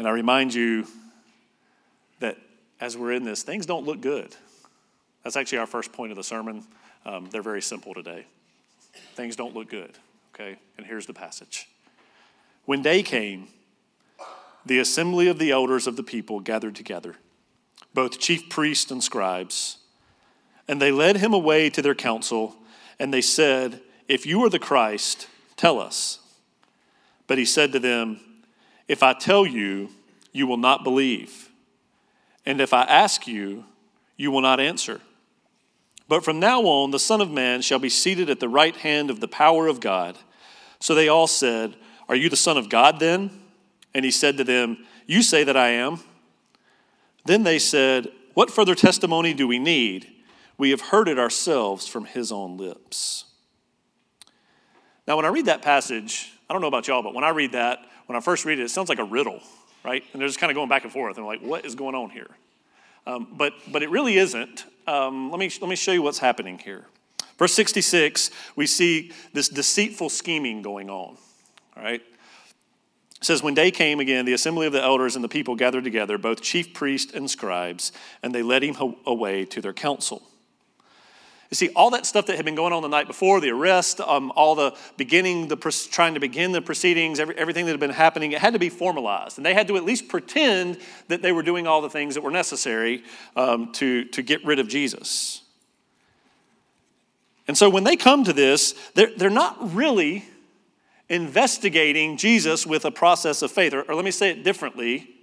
And 0.00 0.08
I 0.08 0.12
remind 0.12 0.54
you 0.54 0.86
that 2.20 2.38
as 2.80 2.96
we're 2.96 3.12
in 3.12 3.22
this, 3.22 3.42
things 3.42 3.66
don't 3.66 3.84
look 3.84 4.00
good. 4.00 4.34
That's 5.22 5.36
actually 5.36 5.58
our 5.58 5.66
first 5.66 5.92
point 5.92 6.10
of 6.10 6.16
the 6.16 6.24
sermon. 6.24 6.64
Um, 7.04 7.28
they're 7.30 7.42
very 7.42 7.60
simple 7.60 7.92
today. 7.92 8.24
Things 9.14 9.36
don't 9.36 9.54
look 9.54 9.68
good, 9.68 9.98
okay? 10.34 10.56
And 10.78 10.86
here's 10.86 11.04
the 11.04 11.12
passage. 11.12 11.68
When 12.64 12.80
day 12.80 13.02
came, 13.02 13.48
the 14.64 14.78
assembly 14.78 15.28
of 15.28 15.38
the 15.38 15.50
elders 15.50 15.86
of 15.86 15.96
the 15.96 16.02
people 16.02 16.40
gathered 16.40 16.76
together, 16.76 17.16
both 17.92 18.18
chief 18.18 18.48
priests 18.48 18.90
and 18.90 19.04
scribes, 19.04 19.76
and 20.66 20.80
they 20.80 20.90
led 20.90 21.18
him 21.18 21.34
away 21.34 21.68
to 21.68 21.82
their 21.82 21.94
council, 21.94 22.56
and 22.98 23.12
they 23.12 23.20
said, 23.20 23.82
If 24.08 24.24
you 24.24 24.42
are 24.46 24.48
the 24.48 24.58
Christ, 24.58 25.28
tell 25.58 25.78
us. 25.78 26.20
But 27.26 27.36
he 27.36 27.44
said 27.44 27.70
to 27.72 27.78
them, 27.78 28.20
If 28.90 29.04
I 29.04 29.12
tell 29.12 29.46
you, 29.46 29.90
you 30.32 30.48
will 30.48 30.56
not 30.56 30.82
believe. 30.82 31.48
And 32.44 32.60
if 32.60 32.74
I 32.74 32.82
ask 32.82 33.28
you, 33.28 33.64
you 34.16 34.32
will 34.32 34.40
not 34.40 34.58
answer. 34.58 35.00
But 36.08 36.24
from 36.24 36.40
now 36.40 36.62
on, 36.62 36.90
the 36.90 36.98
Son 36.98 37.20
of 37.20 37.30
Man 37.30 37.62
shall 37.62 37.78
be 37.78 37.88
seated 37.88 38.28
at 38.28 38.40
the 38.40 38.48
right 38.48 38.74
hand 38.74 39.08
of 39.08 39.20
the 39.20 39.28
power 39.28 39.68
of 39.68 39.78
God. 39.78 40.18
So 40.80 40.96
they 40.96 41.06
all 41.06 41.28
said, 41.28 41.76
Are 42.08 42.16
you 42.16 42.28
the 42.28 42.34
Son 42.34 42.56
of 42.56 42.68
God 42.68 42.98
then? 42.98 43.30
And 43.94 44.04
he 44.04 44.10
said 44.10 44.36
to 44.38 44.42
them, 44.42 44.78
You 45.06 45.22
say 45.22 45.44
that 45.44 45.56
I 45.56 45.68
am. 45.68 46.00
Then 47.26 47.44
they 47.44 47.60
said, 47.60 48.08
What 48.34 48.50
further 48.50 48.74
testimony 48.74 49.34
do 49.34 49.46
we 49.46 49.60
need? 49.60 50.08
We 50.58 50.70
have 50.70 50.80
heard 50.80 51.06
it 51.06 51.16
ourselves 51.16 51.86
from 51.86 52.06
his 52.06 52.32
own 52.32 52.56
lips. 52.56 53.26
Now, 55.06 55.14
when 55.14 55.26
I 55.26 55.28
read 55.28 55.46
that 55.46 55.62
passage, 55.62 56.32
I 56.48 56.52
don't 56.52 56.60
know 56.60 56.66
about 56.66 56.88
y'all, 56.88 57.04
but 57.04 57.14
when 57.14 57.22
I 57.22 57.30
read 57.30 57.52
that, 57.52 57.84
when 58.10 58.16
I 58.16 58.20
first 58.20 58.44
read 58.44 58.58
it, 58.58 58.64
it 58.64 58.70
sounds 58.70 58.88
like 58.88 58.98
a 58.98 59.04
riddle, 59.04 59.40
right? 59.84 60.02
And 60.12 60.20
they're 60.20 60.26
just 60.26 60.40
kind 60.40 60.50
of 60.50 60.56
going 60.56 60.68
back 60.68 60.82
and 60.82 60.92
forth. 60.92 61.16
And 61.16 61.24
I'm 61.24 61.28
like, 61.28 61.42
what 61.42 61.64
is 61.64 61.76
going 61.76 61.94
on 61.94 62.10
here? 62.10 62.26
Um, 63.06 63.28
but, 63.36 63.52
but 63.70 63.84
it 63.84 63.90
really 63.90 64.16
isn't. 64.16 64.64
Um, 64.88 65.30
let, 65.30 65.38
me, 65.38 65.48
let 65.60 65.70
me 65.70 65.76
show 65.76 65.92
you 65.92 66.02
what's 66.02 66.18
happening 66.18 66.58
here. 66.58 66.86
Verse 67.38 67.54
66, 67.54 68.32
we 68.56 68.66
see 68.66 69.12
this 69.32 69.48
deceitful 69.48 70.08
scheming 70.08 70.60
going 70.60 70.90
on. 70.90 71.18
All 71.76 71.84
right? 71.84 72.00
It 72.00 73.24
says, 73.24 73.44
When 73.44 73.54
day 73.54 73.70
came 73.70 74.00
again, 74.00 74.24
the 74.24 74.32
assembly 74.32 74.66
of 74.66 74.72
the 74.72 74.82
elders 74.82 75.14
and 75.14 75.22
the 75.22 75.28
people 75.28 75.54
gathered 75.54 75.84
together, 75.84 76.18
both 76.18 76.42
chief 76.42 76.74
priests 76.74 77.14
and 77.14 77.30
scribes, 77.30 77.92
and 78.24 78.34
they 78.34 78.42
led 78.42 78.64
him 78.64 78.74
away 79.06 79.44
to 79.44 79.60
their 79.60 79.72
council. 79.72 80.20
You 81.50 81.56
see, 81.56 81.70
all 81.70 81.90
that 81.90 82.06
stuff 82.06 82.26
that 82.26 82.36
had 82.36 82.44
been 82.44 82.54
going 82.54 82.72
on 82.72 82.82
the 82.82 82.88
night 82.88 83.08
before, 83.08 83.40
the 83.40 83.50
arrest, 83.50 84.00
um, 84.00 84.32
all 84.36 84.54
the 84.54 84.76
beginning, 84.96 85.48
the 85.48 85.56
trying 85.90 86.14
to 86.14 86.20
begin 86.20 86.52
the 86.52 86.62
proceedings, 86.62 87.18
every, 87.18 87.36
everything 87.36 87.66
that 87.66 87.72
had 87.72 87.80
been 87.80 87.90
happening, 87.90 88.30
it 88.30 88.38
had 88.38 88.52
to 88.52 88.60
be 88.60 88.68
formalized. 88.68 89.36
And 89.36 89.44
they 89.44 89.52
had 89.52 89.66
to 89.66 89.76
at 89.76 89.84
least 89.84 90.08
pretend 90.08 90.78
that 91.08 91.22
they 91.22 91.32
were 91.32 91.42
doing 91.42 91.66
all 91.66 91.80
the 91.82 91.90
things 91.90 92.14
that 92.14 92.22
were 92.22 92.30
necessary 92.30 93.02
um, 93.34 93.72
to, 93.72 94.04
to 94.06 94.22
get 94.22 94.44
rid 94.44 94.60
of 94.60 94.68
Jesus. 94.68 95.42
And 97.48 97.58
so 97.58 97.68
when 97.68 97.82
they 97.82 97.96
come 97.96 98.22
to 98.24 98.32
this, 98.32 98.74
they're, 98.94 99.10
they're 99.16 99.28
not 99.28 99.74
really 99.74 100.24
investigating 101.08 102.16
Jesus 102.16 102.64
with 102.64 102.84
a 102.84 102.92
process 102.92 103.42
of 103.42 103.50
faith. 103.50 103.74
Or, 103.74 103.82
or 103.82 103.96
let 103.96 104.04
me 104.04 104.12
say 104.12 104.30
it 104.30 104.44
differently 104.44 105.16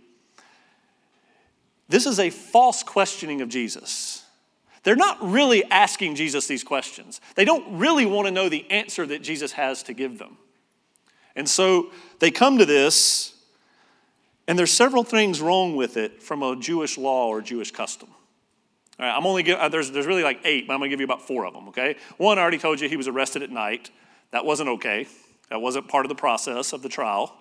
this 1.90 2.06
is 2.06 2.20
a 2.20 2.30
false 2.30 2.84
questioning 2.84 3.40
of 3.40 3.48
Jesus. 3.48 4.26
They're 4.88 4.96
not 4.96 5.18
really 5.22 5.66
asking 5.66 6.16
Jesus 6.16 6.48
these 6.48 6.64
questions. 6.64 7.20
They 7.36 7.44
don't 7.44 7.78
really 7.78 8.06
want 8.06 8.26
to 8.28 8.32
know 8.32 8.48
the 8.48 8.66
answer 8.72 9.06
that 9.06 9.22
Jesus 9.22 9.52
has 9.52 9.84
to 9.84 9.94
give 9.94 10.18
them. 10.18 10.38
And 11.36 11.50
so 11.50 11.92
they 12.20 12.32
come 12.32 12.58
to 12.60 12.66
this, 12.66 13.34
and 14.48 14.58
there's 14.58 14.72
several 14.72 15.04
things 15.04 15.42
wrong 15.42 15.76
with 15.76 15.98
it 15.98 16.24
from 16.24 16.42
a 16.42 16.56
Jewish 16.56 16.98
law 16.98 17.28
or 17.28 17.42
Jewish 17.42 17.70
custom. 17.70 18.08
All 18.98 19.06
right, 19.06 19.14
I'm 19.14 19.26
only 19.26 19.44
give, 19.44 19.60
uh, 19.60 19.68
there's, 19.68 19.92
there's 19.92 20.08
really 20.08 20.24
like 20.24 20.40
eight, 20.46 20.68
but 20.68 20.74
I'm 20.76 20.80
going 20.80 20.90
to 20.90 20.94
give 20.94 21.02
you 21.02 21.06
about 21.06 21.28
four 21.28 21.46
of 21.46 21.54
them, 21.54 21.68
okay? 21.68 21.98
One, 22.16 22.40
I 22.40 22.42
already 22.42 22.58
told 22.58 22.80
you 22.80 22.88
he 22.88 22.96
was 22.96 23.10
arrested 23.10 23.44
at 23.44 23.52
night. 23.52 23.92
That 24.32 24.46
wasn't 24.46 24.70
okay. 24.70 25.06
That 25.50 25.60
wasn't 25.60 25.90
part 25.90 26.06
of 26.06 26.10
the 26.10 26.16
process 26.16 26.72
of 26.72 26.82
the 26.82 26.88
trial. 26.88 27.36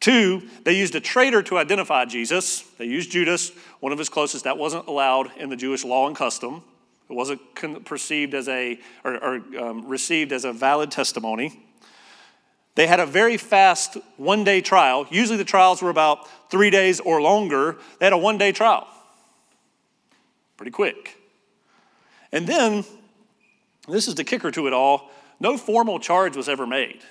Two, 0.00 0.42
they 0.64 0.76
used 0.76 0.94
a 0.94 1.00
traitor 1.00 1.42
to 1.44 1.58
identify 1.58 2.04
Jesus. 2.04 2.62
They 2.78 2.84
used 2.84 3.10
Judas, 3.10 3.50
one 3.80 3.92
of 3.92 3.98
his 3.98 4.08
closest. 4.08 4.44
That 4.44 4.58
wasn't 4.58 4.86
allowed 4.86 5.30
in 5.38 5.48
the 5.48 5.56
Jewish 5.56 5.84
law 5.84 6.06
and 6.06 6.14
custom. 6.14 6.62
It 7.08 7.12
wasn't 7.12 7.40
perceived 7.84 8.34
as 8.34 8.48
a, 8.48 8.78
or, 9.04 9.14
or 9.16 9.34
um, 9.58 9.88
received 9.88 10.32
as 10.32 10.44
a 10.44 10.52
valid 10.52 10.90
testimony. 10.90 11.60
They 12.74 12.86
had 12.86 13.00
a 13.00 13.06
very 13.06 13.36
fast 13.36 13.96
one 14.16 14.44
day 14.44 14.60
trial. 14.60 15.06
Usually 15.10 15.38
the 15.38 15.44
trials 15.44 15.80
were 15.80 15.90
about 15.90 16.28
three 16.50 16.70
days 16.70 17.00
or 17.00 17.22
longer. 17.22 17.76
They 17.98 18.06
had 18.06 18.12
a 18.12 18.18
one 18.18 18.38
day 18.38 18.52
trial. 18.52 18.86
Pretty 20.56 20.72
quick. 20.72 21.16
And 22.32 22.46
then, 22.46 22.84
this 23.88 24.08
is 24.08 24.14
the 24.14 24.24
kicker 24.24 24.50
to 24.50 24.66
it 24.66 24.72
all 24.72 25.10
no 25.40 25.56
formal 25.56 25.98
charge 25.98 26.36
was 26.36 26.48
ever 26.48 26.66
made. 26.66 27.02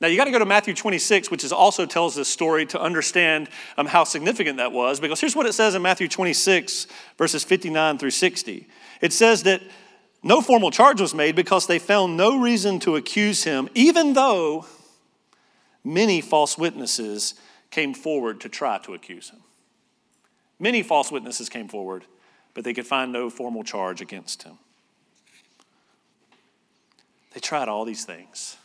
Now, 0.00 0.08
you 0.08 0.16
got 0.16 0.24
to 0.24 0.30
go 0.30 0.38
to 0.38 0.46
Matthew 0.46 0.72
26, 0.72 1.30
which 1.30 1.44
is 1.44 1.52
also 1.52 1.84
tells 1.84 2.14
this 2.14 2.28
story 2.28 2.64
to 2.66 2.80
understand 2.80 3.48
um, 3.76 3.86
how 3.86 4.04
significant 4.04 4.56
that 4.56 4.72
was, 4.72 4.98
because 4.98 5.20
here's 5.20 5.36
what 5.36 5.44
it 5.44 5.52
says 5.52 5.74
in 5.74 5.82
Matthew 5.82 6.08
26, 6.08 6.86
verses 7.18 7.44
59 7.44 7.98
through 7.98 8.10
60. 8.10 8.66
It 9.02 9.12
says 9.12 9.42
that 9.42 9.60
no 10.22 10.40
formal 10.40 10.70
charge 10.70 11.00
was 11.00 11.14
made 11.14 11.36
because 11.36 11.66
they 11.66 11.78
found 11.78 12.16
no 12.16 12.40
reason 12.40 12.78
to 12.80 12.96
accuse 12.96 13.44
him, 13.44 13.68
even 13.74 14.14
though 14.14 14.64
many 15.84 16.22
false 16.22 16.56
witnesses 16.56 17.34
came 17.70 17.92
forward 17.92 18.40
to 18.40 18.48
try 18.48 18.78
to 18.78 18.94
accuse 18.94 19.30
him. 19.30 19.40
Many 20.58 20.82
false 20.82 21.10
witnesses 21.10 21.48
came 21.48 21.68
forward, 21.68 22.04
but 22.54 22.64
they 22.64 22.74
could 22.74 22.86
find 22.86 23.12
no 23.12 23.30
formal 23.30 23.64
charge 23.64 24.00
against 24.00 24.42
him. 24.42 24.58
They 27.32 27.40
tried 27.40 27.68
all 27.68 27.84
these 27.84 28.04
things, 28.04 28.56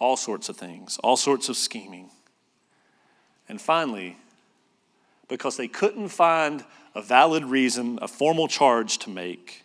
all 0.00 0.16
sorts 0.16 0.48
of 0.48 0.56
things, 0.56 0.98
all 1.04 1.16
sorts 1.16 1.48
of 1.48 1.56
scheming. 1.56 2.10
And 3.48 3.60
finally, 3.60 4.16
because 5.28 5.56
they 5.56 5.68
couldn't 5.68 6.08
find 6.08 6.64
a 6.94 7.02
valid 7.02 7.44
reason, 7.44 7.98
a 8.02 8.08
formal 8.08 8.48
charge 8.48 8.98
to 8.98 9.10
make, 9.10 9.62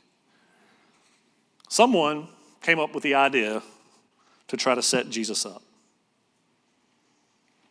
someone 1.69 2.27
came 2.61 2.79
up 2.79 2.93
with 2.93 3.03
the 3.03 3.15
idea 3.15 3.63
to 4.47 4.57
try 4.57 4.75
to 4.75 4.81
set 4.83 5.09
Jesus 5.09 5.45
up. 5.45 5.63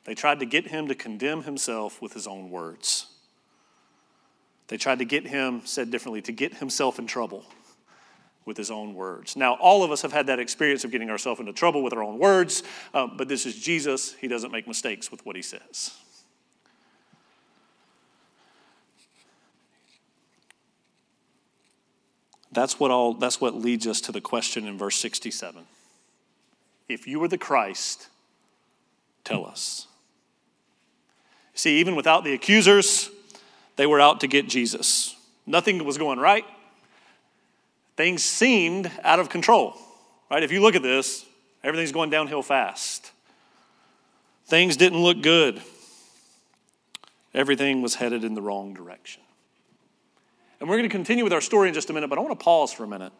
They 0.04 0.14
tried 0.14 0.40
to 0.40 0.46
get 0.46 0.66
him 0.66 0.88
to 0.88 0.94
condemn 0.94 1.44
himself 1.44 2.02
with 2.02 2.12
his 2.12 2.26
own 2.26 2.50
words. 2.50 3.06
They 4.68 4.76
tried 4.76 4.98
to 4.98 5.04
get 5.04 5.26
him, 5.26 5.62
said 5.64 5.90
differently, 5.90 6.22
to 6.22 6.32
get 6.32 6.54
himself 6.54 6.98
in 6.98 7.06
trouble 7.06 7.44
with 8.44 8.56
his 8.56 8.70
own 8.70 8.94
words. 8.94 9.36
Now, 9.36 9.54
all 9.54 9.82
of 9.82 9.90
us 9.90 10.02
have 10.02 10.12
had 10.12 10.26
that 10.26 10.38
experience 10.38 10.84
of 10.84 10.90
getting 10.90 11.10
ourselves 11.10 11.40
into 11.40 11.52
trouble 11.52 11.82
with 11.82 11.92
our 11.92 12.02
own 12.02 12.18
words, 12.18 12.62
uh, 12.92 13.06
but 13.06 13.28
this 13.28 13.46
is 13.46 13.56
Jesus. 13.56 14.12
He 14.14 14.28
doesn't 14.28 14.50
make 14.50 14.68
mistakes 14.68 15.10
with 15.10 15.24
what 15.24 15.36
he 15.36 15.42
says. 15.42 15.92
That's 22.52 22.78
what, 22.78 22.90
all, 22.90 23.14
that's 23.14 23.40
what 23.40 23.54
leads 23.54 23.86
us 23.86 24.00
to 24.02 24.12
the 24.12 24.20
question 24.20 24.66
in 24.66 24.78
verse 24.78 24.96
67. 24.96 25.64
If 26.88 27.06
you 27.06 27.22
are 27.24 27.28
the 27.28 27.38
Christ, 27.38 28.08
tell 29.24 29.44
us. 29.44 29.88
See, 31.54 31.78
even 31.78 31.96
without 31.96 32.22
the 32.22 32.32
accusers, 32.32 33.10
they 33.76 33.86
were 33.86 34.00
out 34.00 34.20
to 34.20 34.28
get 34.28 34.48
Jesus. 34.48 35.16
Nothing 35.46 35.84
was 35.84 35.98
going 35.98 36.20
right 36.20 36.44
things 37.96 38.22
seemed 38.22 38.90
out 39.02 39.20
of 39.20 39.28
control, 39.28 39.74
right? 40.30 40.42
If 40.42 40.52
you 40.52 40.60
look 40.60 40.74
at 40.74 40.82
this, 40.82 41.24
everything's 41.62 41.92
going 41.92 42.10
downhill 42.10 42.42
fast. 42.42 43.12
Things 44.46 44.76
didn't 44.76 45.02
look 45.02 45.22
good. 45.22 45.62
Everything 47.32 47.82
was 47.82 47.96
headed 47.96 48.24
in 48.24 48.34
the 48.34 48.42
wrong 48.42 48.74
direction. 48.74 49.22
And 50.60 50.68
we're 50.68 50.76
going 50.76 50.88
to 50.88 50.92
continue 50.92 51.24
with 51.24 51.32
our 51.32 51.40
story 51.40 51.68
in 51.68 51.74
just 51.74 51.90
a 51.90 51.92
minute, 51.92 52.08
but 52.08 52.18
I 52.18 52.22
want 52.22 52.38
to 52.38 52.44
pause 52.44 52.72
for 52.72 52.84
a 52.84 52.88
minute 52.88 53.12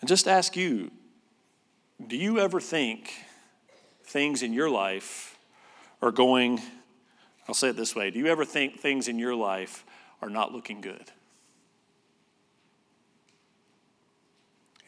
and 0.00 0.08
just 0.08 0.28
ask 0.28 0.56
you 0.56 0.90
do 2.06 2.16
you 2.16 2.38
ever 2.38 2.60
think 2.60 3.12
things 4.04 4.42
in 4.42 4.52
your 4.52 4.68
life 4.68 5.38
are 6.02 6.12
going, 6.12 6.60
I'll 7.48 7.54
say 7.54 7.70
it 7.70 7.76
this 7.76 7.96
way, 7.96 8.10
do 8.10 8.18
you 8.18 8.26
ever 8.26 8.44
think 8.44 8.78
things 8.78 9.08
in 9.08 9.18
your 9.18 9.34
life 9.34 9.84
are 10.20 10.28
not 10.28 10.52
looking 10.52 10.80
good? 10.80 11.10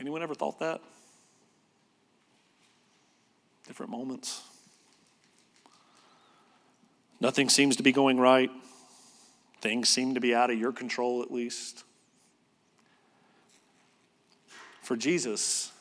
Anyone 0.00 0.22
ever 0.22 0.34
thought 0.34 0.60
that? 0.60 0.80
Different 3.66 3.90
moments. 3.90 4.42
Nothing 7.20 7.48
seems 7.48 7.76
to 7.76 7.82
be 7.82 7.92
going 7.92 8.18
right. 8.18 8.50
Things 9.60 9.88
seem 9.88 10.14
to 10.14 10.20
be 10.20 10.34
out 10.34 10.50
of 10.50 10.58
your 10.58 10.72
control, 10.72 11.22
at 11.22 11.32
least. 11.32 11.84
For 14.82 14.96
Jesus, 14.96 15.72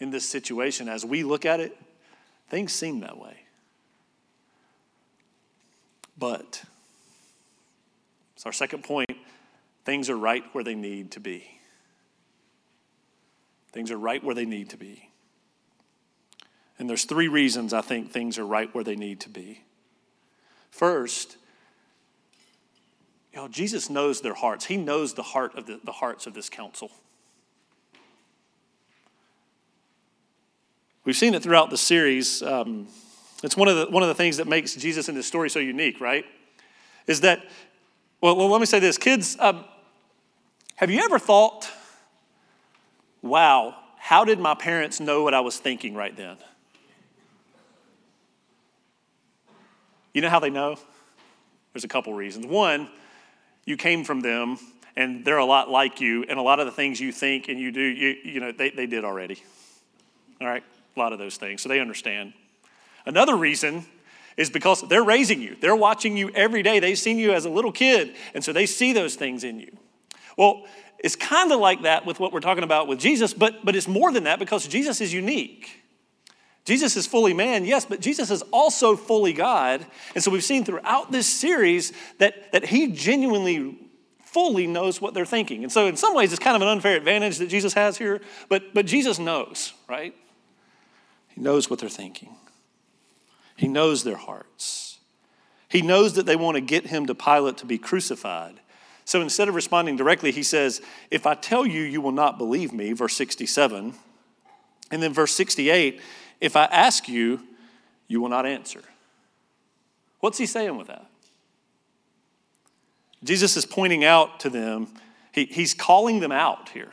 in 0.00 0.10
this 0.10 0.28
situation, 0.28 0.88
as 0.88 1.04
we 1.04 1.22
look 1.22 1.46
at 1.46 1.60
it, 1.60 1.76
things 2.48 2.72
seem 2.72 3.00
that 3.00 3.18
way. 3.18 3.36
But, 6.18 6.62
it's 8.34 8.44
our 8.44 8.52
second 8.52 8.84
point 8.84 9.10
things 9.84 10.10
are 10.10 10.16
right 10.16 10.44
where 10.52 10.62
they 10.62 10.74
need 10.74 11.12
to 11.12 11.20
be. 11.20 11.59
Things 13.72 13.90
are 13.90 13.98
right 13.98 14.22
where 14.22 14.34
they 14.34 14.44
need 14.44 14.70
to 14.70 14.76
be. 14.76 15.10
And 16.78 16.88
there's 16.88 17.04
three 17.04 17.28
reasons 17.28 17.72
I 17.72 17.82
think 17.82 18.10
things 18.10 18.38
are 18.38 18.46
right 18.46 18.74
where 18.74 18.82
they 18.84 18.96
need 18.96 19.20
to 19.20 19.28
be. 19.28 19.64
First, 20.70 21.36
you 23.32 23.38
know, 23.38 23.48
Jesus 23.48 23.90
knows 23.90 24.22
their 24.22 24.34
hearts. 24.34 24.64
He 24.64 24.76
knows 24.76 25.14
the 25.14 25.22
heart 25.22 25.56
of 25.56 25.66
the, 25.66 25.80
the 25.84 25.92
hearts 25.92 26.26
of 26.26 26.34
this 26.34 26.48
council. 26.48 26.90
We've 31.04 31.16
seen 31.16 31.34
it 31.34 31.42
throughout 31.42 31.70
the 31.70 31.78
series. 31.78 32.42
Um, 32.42 32.88
it's 33.42 33.56
one 33.56 33.68
of 33.68 33.76
the 33.76 33.86
one 33.86 34.02
of 34.02 34.08
the 34.08 34.14
things 34.14 34.36
that 34.36 34.46
makes 34.46 34.74
Jesus 34.74 35.08
in 35.08 35.14
this 35.14 35.26
story 35.26 35.48
so 35.48 35.58
unique, 35.58 36.00
right? 36.00 36.24
Is 37.06 37.22
that 37.22 37.44
well, 38.20 38.36
well 38.36 38.48
let 38.48 38.60
me 38.60 38.66
say 38.66 38.80
this, 38.80 38.98
kids. 38.98 39.36
Um, 39.38 39.64
have 40.76 40.90
you 40.90 41.00
ever 41.00 41.18
thought 41.18 41.70
wow, 43.22 43.76
how 43.98 44.24
did 44.24 44.38
my 44.38 44.54
parents 44.54 45.00
know 45.00 45.22
what 45.22 45.34
I 45.34 45.40
was 45.40 45.58
thinking 45.58 45.94
right 45.94 46.16
then? 46.16 46.36
You 50.12 50.22
know 50.22 50.30
how 50.30 50.40
they 50.40 50.50
know? 50.50 50.76
There's 51.72 51.84
a 51.84 51.88
couple 51.88 52.12
reasons. 52.14 52.46
One, 52.46 52.88
you 53.64 53.76
came 53.76 54.04
from 54.04 54.20
them 54.20 54.58
and 54.96 55.24
they're 55.24 55.38
a 55.38 55.44
lot 55.44 55.70
like 55.70 56.00
you, 56.00 56.24
and 56.28 56.38
a 56.38 56.42
lot 56.42 56.58
of 56.58 56.66
the 56.66 56.72
things 56.72 57.00
you 57.00 57.12
think 57.12 57.48
and 57.48 57.58
you 57.58 57.70
do, 57.70 57.80
you, 57.80 58.16
you 58.24 58.40
know, 58.40 58.52
they, 58.52 58.70
they 58.70 58.86
did 58.86 59.04
already. 59.04 59.42
All 60.40 60.48
right? 60.48 60.64
A 60.96 60.98
lot 60.98 61.12
of 61.12 61.18
those 61.18 61.36
things. 61.36 61.62
So 61.62 61.68
they 61.68 61.80
understand. 61.80 62.32
Another 63.06 63.36
reason 63.36 63.86
is 64.36 64.50
because 64.50 64.86
they're 64.88 65.04
raising 65.04 65.40
you. 65.40 65.56
They're 65.60 65.76
watching 65.76 66.16
you 66.16 66.30
every 66.30 66.62
day. 66.62 66.80
They've 66.80 66.98
seen 66.98 67.18
you 67.18 67.32
as 67.32 67.44
a 67.44 67.50
little 67.50 67.72
kid, 67.72 68.14
and 68.34 68.44
so 68.44 68.52
they 68.52 68.66
see 68.66 68.92
those 68.92 69.14
things 69.14 69.44
in 69.44 69.60
you. 69.60 69.76
Well, 70.36 70.64
it's 71.02 71.16
kind 71.16 71.50
of 71.50 71.60
like 71.60 71.82
that 71.82 72.04
with 72.04 72.20
what 72.20 72.32
we're 72.32 72.40
talking 72.40 72.64
about 72.64 72.86
with 72.86 73.00
Jesus, 73.00 73.32
but, 73.32 73.64
but 73.64 73.74
it's 73.74 73.88
more 73.88 74.12
than 74.12 74.24
that 74.24 74.38
because 74.38 74.66
Jesus 74.66 75.00
is 75.00 75.12
unique. 75.12 75.70
Jesus 76.66 76.94
is 76.96 77.06
fully 77.06 77.32
man, 77.32 77.64
yes, 77.64 77.86
but 77.86 78.00
Jesus 78.00 78.30
is 78.30 78.42
also 78.52 78.96
fully 78.96 79.32
God. 79.32 79.84
And 80.14 80.22
so 80.22 80.30
we've 80.30 80.44
seen 80.44 80.64
throughout 80.64 81.10
this 81.10 81.26
series 81.26 81.92
that, 82.18 82.52
that 82.52 82.66
he 82.66 82.88
genuinely 82.88 83.78
fully 84.24 84.66
knows 84.66 85.00
what 85.00 85.14
they're 85.14 85.24
thinking. 85.24 85.64
And 85.64 85.72
so 85.72 85.86
in 85.86 85.96
some 85.96 86.14
ways 86.14 86.32
it's 86.32 86.42
kind 86.42 86.54
of 86.54 86.62
an 86.62 86.68
unfair 86.68 86.96
advantage 86.96 87.38
that 87.38 87.48
Jesus 87.48 87.72
has 87.72 87.96
here, 87.96 88.20
but, 88.48 88.74
but 88.74 88.84
Jesus 88.84 89.18
knows, 89.18 89.72
right? 89.88 90.14
He 91.28 91.40
knows 91.40 91.70
what 91.70 91.78
they're 91.78 91.88
thinking. 91.88 92.36
He 93.56 93.68
knows 93.68 94.04
their 94.04 94.16
hearts. 94.16 94.98
He 95.68 95.80
knows 95.80 96.14
that 96.14 96.26
they 96.26 96.36
want 96.36 96.56
to 96.56 96.60
get 96.60 96.86
him 96.86 97.06
to 97.06 97.14
Pilate 97.14 97.56
to 97.58 97.66
be 97.66 97.78
crucified 97.78 98.59
So 99.10 99.20
instead 99.20 99.48
of 99.48 99.56
responding 99.56 99.96
directly, 99.96 100.30
he 100.30 100.44
says, 100.44 100.80
If 101.10 101.26
I 101.26 101.34
tell 101.34 101.66
you, 101.66 101.82
you 101.82 102.00
will 102.00 102.12
not 102.12 102.38
believe 102.38 102.72
me, 102.72 102.92
verse 102.92 103.16
67. 103.16 103.92
And 104.92 105.02
then 105.02 105.12
verse 105.12 105.32
68, 105.34 106.00
if 106.40 106.54
I 106.54 106.66
ask 106.66 107.08
you, 107.08 107.40
you 108.06 108.20
will 108.20 108.28
not 108.28 108.46
answer. 108.46 108.82
What's 110.20 110.38
he 110.38 110.46
saying 110.46 110.76
with 110.76 110.86
that? 110.86 111.06
Jesus 113.24 113.56
is 113.56 113.66
pointing 113.66 114.04
out 114.04 114.38
to 114.40 114.48
them, 114.48 114.86
he, 115.32 115.46
he's 115.46 115.74
calling 115.74 116.20
them 116.20 116.30
out 116.30 116.68
here. 116.68 116.92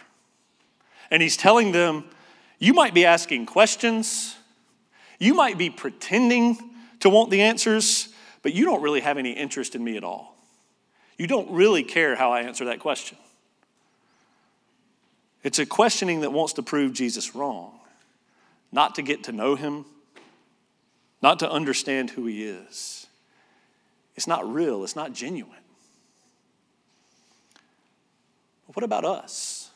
And 1.12 1.22
he's 1.22 1.38
telling 1.38 1.72
them, 1.72 2.04
you 2.58 2.74
might 2.74 2.96
be 2.96 3.06
asking 3.06 3.46
questions, 3.46 4.36
you 5.20 5.36
might 5.36 5.60
be 5.60 5.70
pretending 5.70 6.58
to 7.02 7.12
want 7.12 7.30
the 7.30 7.44
answers, 7.44 8.10
but 8.42 8.56
you 8.56 8.66
don't 8.66 8.82
really 8.82 9.02
have 9.02 9.20
any 9.20 9.34
interest 9.34 9.76
in 9.76 9.84
me 9.84 9.98
at 9.98 10.04
all. 10.04 10.37
You 11.18 11.28
don't 11.28 11.50
really 11.52 11.84
care 11.84 12.16
how 12.16 12.32
I 12.32 12.42
answer 12.42 12.66
that 12.66 12.80
question. 12.80 13.18
It's 15.44 15.60
a 15.60 15.66
questioning 15.66 16.22
that 16.22 16.32
wants 16.32 16.54
to 16.54 16.64
prove 16.64 16.94
Jesus 16.94 17.34
wrong, 17.34 17.80
not 18.72 18.96
to 18.96 19.02
get 19.02 19.24
to 19.26 19.32
know 19.32 19.56
him, 19.56 19.86
not 21.22 21.40
to 21.40 21.50
understand 21.50 22.12
who 22.12 22.26
he 22.26 22.44
is. 22.44 23.08
It's 24.16 24.28
not 24.28 24.52
real, 24.52 24.84
it's 24.84 24.96
not 24.96 25.14
genuine. 25.14 25.54
But 28.68 28.76
what 28.76 28.84
about 28.84 29.06
us? 29.06 29.70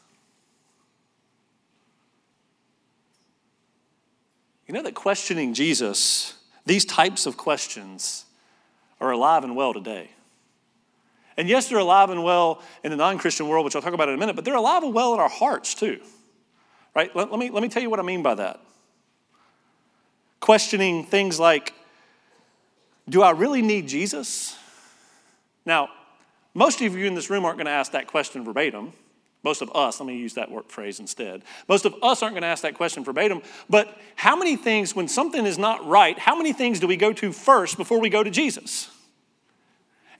You 4.68 4.74
know 4.74 4.84
that 4.84 4.96
questioning 4.96 5.54
Jesus, 5.54 6.36
these 6.66 6.86
types 6.86 7.26
of 7.26 7.38
questions, 7.38 8.26
are 9.00 9.12
alive 9.12 9.44
and 9.44 9.56
well 9.56 9.74
today. 9.74 10.12
And 11.38 11.48
yes, 11.48 11.70
they're 11.70 11.80
alive 11.80 12.10
and 12.10 12.24
well 12.24 12.62
in 12.84 12.92
the 12.92 12.98
non 12.98 13.18
Christian 13.18 13.48
world, 13.48 13.66
which 13.66 13.76
I'll 13.76 13.82
talk 13.82 13.94
about 13.94 14.10
in 14.10 14.16
a 14.16 14.18
minute, 14.18 14.36
but 14.36 14.46
they're 14.46 14.56
alive 14.56 14.84
and 14.84 14.94
well 14.94 15.14
in 15.14 15.20
our 15.20 15.30
hearts 15.30 15.74
too. 15.74 16.02
Right? 16.94 17.16
Let, 17.16 17.32
let, 17.32 17.40
me, 17.40 17.50
let 17.50 17.64
me 17.64 17.70
tell 17.70 17.82
you 17.82 17.90
what 17.90 18.00
I 18.00 18.04
mean 18.04 18.22
by 18.22 18.36
that. 18.36 18.60
Questioning 20.40 21.06
things 21.06 21.40
like 21.40 21.74
Do 23.08 23.22
I 23.22 23.32
really 23.32 23.62
need 23.62 23.88
Jesus? 23.88 24.58
Now, 25.66 25.90
most 26.54 26.82
of 26.82 26.98
you 26.98 27.06
in 27.06 27.16
this 27.16 27.30
room 27.30 27.46
aren't 27.46 27.58
going 27.58 27.66
to 27.66 27.72
ask 27.72 27.94
that 27.94 28.08
question 28.08 28.44
verbatim. 28.44 28.94
Most 29.44 29.62
of 29.62 29.72
us, 29.76 30.00
let 30.00 30.06
me 30.06 30.18
use 30.18 30.36
that 30.36 30.52
word 30.52 30.66
phrase 30.68 31.00
instead. 31.00 31.42
Most 31.68 31.86
of 31.86 31.96
us 32.04 32.22
aren't 32.22 32.36
going 32.36 32.44
to 32.44 32.48
ask 32.48 32.62
that 32.62 32.76
question 32.76 33.04
verbatim, 33.04 33.42
but 33.70 33.98
how 34.16 34.36
many 34.36 34.56
things, 34.56 34.96
when 34.96 35.08
something 35.08 35.46
is 35.46 35.58
not 35.58 35.86
right, 35.88 36.18
how 36.20 36.36
many 36.36 36.54
things 36.54 36.80
do 36.80 36.86
we 36.86 36.96
go 36.96 37.12
to 37.14 37.32
first 37.32 37.78
before 37.78 38.00
we 38.00 38.10
go 38.10 38.24
to 38.24 38.30
Jesus? 38.30 38.90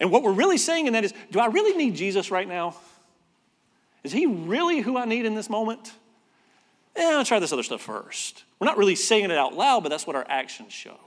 And 0.02 0.10
what 0.10 0.24
we're 0.24 0.34
really 0.34 0.58
saying 0.58 0.88
in 0.88 0.94
that 0.94 1.04
is 1.06 1.14
do 1.32 1.40
I 1.40 1.46
really 1.46 1.78
need 1.78 1.96
Jesus 1.96 2.32
right 2.32 2.48
now? 2.48 2.76
Is 4.04 4.12
he 4.12 4.26
really 4.26 4.82
who 4.82 4.98
I 4.98 5.06
need 5.06 5.28
in 5.28 5.36
this 5.36 5.48
moment? 5.48 5.94
Eh, 6.96 7.06
I'll 7.06 7.24
try 7.24 7.38
this 7.40 7.54
other 7.54 7.62
stuff 7.62 7.82
first. 7.82 8.44
We're 8.60 8.66
not 8.66 8.78
really 8.78 8.96
saying 8.96 9.26
it 9.26 9.32
out 9.32 9.56
loud, 9.56 9.84
but 9.84 9.90
that's 9.90 10.08
what 10.08 10.16
our 10.16 10.26
actions 10.28 10.74
show. 10.74 11.00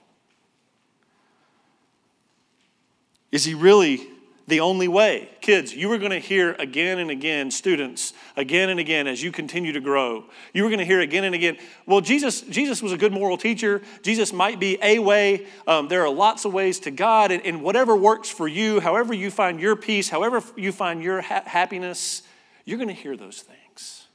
Is 3.32 3.44
he 3.44 3.54
really 3.54 4.06
the 4.46 4.60
only 4.60 4.88
way. 4.88 5.30
Kids, 5.40 5.74
you 5.74 5.90
are 5.92 5.98
going 5.98 6.10
to 6.10 6.18
hear 6.18 6.52
again 6.58 6.98
and 6.98 7.10
again, 7.10 7.50
students, 7.50 8.12
again 8.36 8.68
and 8.68 8.78
again 8.78 9.06
as 9.06 9.22
you 9.22 9.32
continue 9.32 9.72
to 9.72 9.80
grow. 9.80 10.24
You 10.52 10.66
are 10.66 10.68
going 10.68 10.80
to 10.80 10.84
hear 10.84 11.00
again 11.00 11.24
and 11.24 11.34
again, 11.34 11.56
well, 11.86 12.02
Jesus, 12.02 12.42
Jesus 12.42 12.82
was 12.82 12.92
a 12.92 12.98
good 12.98 13.12
moral 13.12 13.38
teacher. 13.38 13.80
Jesus 14.02 14.32
might 14.32 14.60
be 14.60 14.78
a 14.82 14.98
way. 14.98 15.46
Um, 15.66 15.88
there 15.88 16.02
are 16.02 16.10
lots 16.10 16.44
of 16.44 16.52
ways 16.52 16.80
to 16.80 16.90
God, 16.90 17.30
and, 17.30 17.44
and, 17.44 17.62
whatever 17.62 17.96
works 17.96 18.28
for 18.28 18.46
you, 18.46 18.80
however 18.80 19.14
you 19.14 19.30
find 19.30 19.58
your 19.58 19.76
peace, 19.76 20.10
however 20.10 20.42
you 20.56 20.72
find 20.72 21.02
your 21.02 21.23
ha- 21.23 21.45
happiness, 21.47 22.23
you're 22.66 22.78
going 22.78 22.88
to 22.88 22.95
hear 22.95 23.16
those 23.16 23.40
things. 23.40 24.06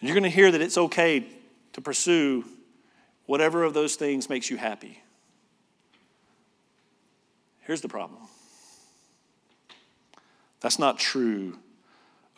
You're 0.00 0.14
going 0.14 0.22
to 0.22 0.30
hear 0.30 0.50
that 0.50 0.60
it's 0.62 0.78
okay 0.78 1.26
to 1.74 1.80
pursue 1.80 2.44
whatever 3.26 3.64
of 3.64 3.74
those 3.74 3.96
things 3.96 4.30
makes 4.30 4.48
you 4.48 4.56
happy. 4.56 5.02
Here's 7.68 7.82
the 7.82 7.88
problem 7.88 8.22
that's 10.60 10.78
not 10.78 10.98
true 10.98 11.58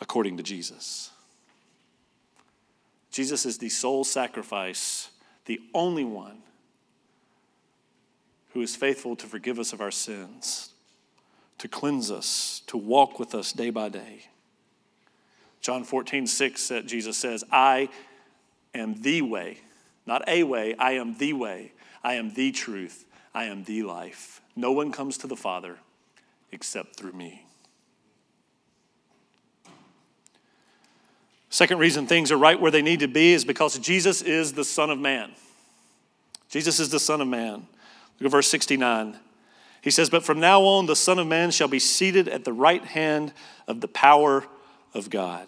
according 0.01 0.35
to 0.37 0.43
Jesus. 0.43 1.09
Jesus 3.11 3.45
is 3.45 3.57
the 3.57 3.69
sole 3.69 4.03
sacrifice, 4.03 5.09
the 5.45 5.61
only 5.73 6.03
one 6.03 6.39
who 8.53 8.61
is 8.61 8.75
faithful 8.75 9.15
to 9.15 9.25
forgive 9.25 9.57
us 9.57 9.71
of 9.71 9.79
our 9.79 9.89
sins, 9.89 10.73
to 11.59 11.69
cleanse 11.69 12.11
us, 12.11 12.61
to 12.67 12.75
walk 12.75 13.17
with 13.17 13.33
us 13.33 13.53
day 13.53 13.69
by 13.69 13.87
day. 13.87 14.25
John 15.61 15.85
14, 15.85 16.27
6, 16.27 16.71
uh, 16.71 16.81
Jesus 16.81 17.17
says, 17.17 17.45
I 17.49 17.87
am 18.75 19.01
the 19.01 19.21
way, 19.21 19.59
not 20.05 20.27
a 20.27 20.43
way, 20.43 20.75
I 20.75 20.93
am 20.93 21.17
the 21.17 21.31
way, 21.31 21.71
I 22.03 22.15
am 22.15 22.33
the 22.33 22.51
truth, 22.51 23.05
I 23.33 23.45
am 23.45 23.63
the 23.63 23.83
life. 23.83 24.41
No 24.55 24.71
one 24.71 24.91
comes 24.91 25.17
to 25.19 25.27
the 25.27 25.35
Father 25.35 25.77
except 26.51 26.97
through 26.97 27.13
me. 27.13 27.45
Second 31.49 31.79
reason 31.79 32.07
things 32.07 32.31
are 32.31 32.37
right 32.37 32.59
where 32.59 32.71
they 32.71 32.81
need 32.81 33.01
to 33.01 33.07
be 33.07 33.33
is 33.33 33.43
because 33.43 33.77
Jesus 33.77 34.21
is 34.21 34.53
the 34.53 34.63
Son 34.63 34.89
of 34.89 34.99
Man. 34.99 35.31
Jesus 36.49 36.79
is 36.79 36.89
the 36.89 36.99
Son 36.99 37.21
of 37.21 37.27
Man. 37.27 37.67
Look 38.19 38.27
at 38.27 38.31
verse 38.31 38.47
69. 38.47 39.17
He 39.81 39.89
says, 39.89 40.09
But 40.09 40.23
from 40.23 40.39
now 40.39 40.61
on, 40.61 40.85
the 40.85 40.95
Son 40.95 41.19
of 41.19 41.27
Man 41.27 41.51
shall 41.51 41.67
be 41.67 41.79
seated 41.79 42.27
at 42.27 42.45
the 42.45 42.53
right 42.53 42.83
hand 42.83 43.33
of 43.67 43.81
the 43.81 43.87
power 43.87 44.45
of 44.93 45.09
God. 45.09 45.47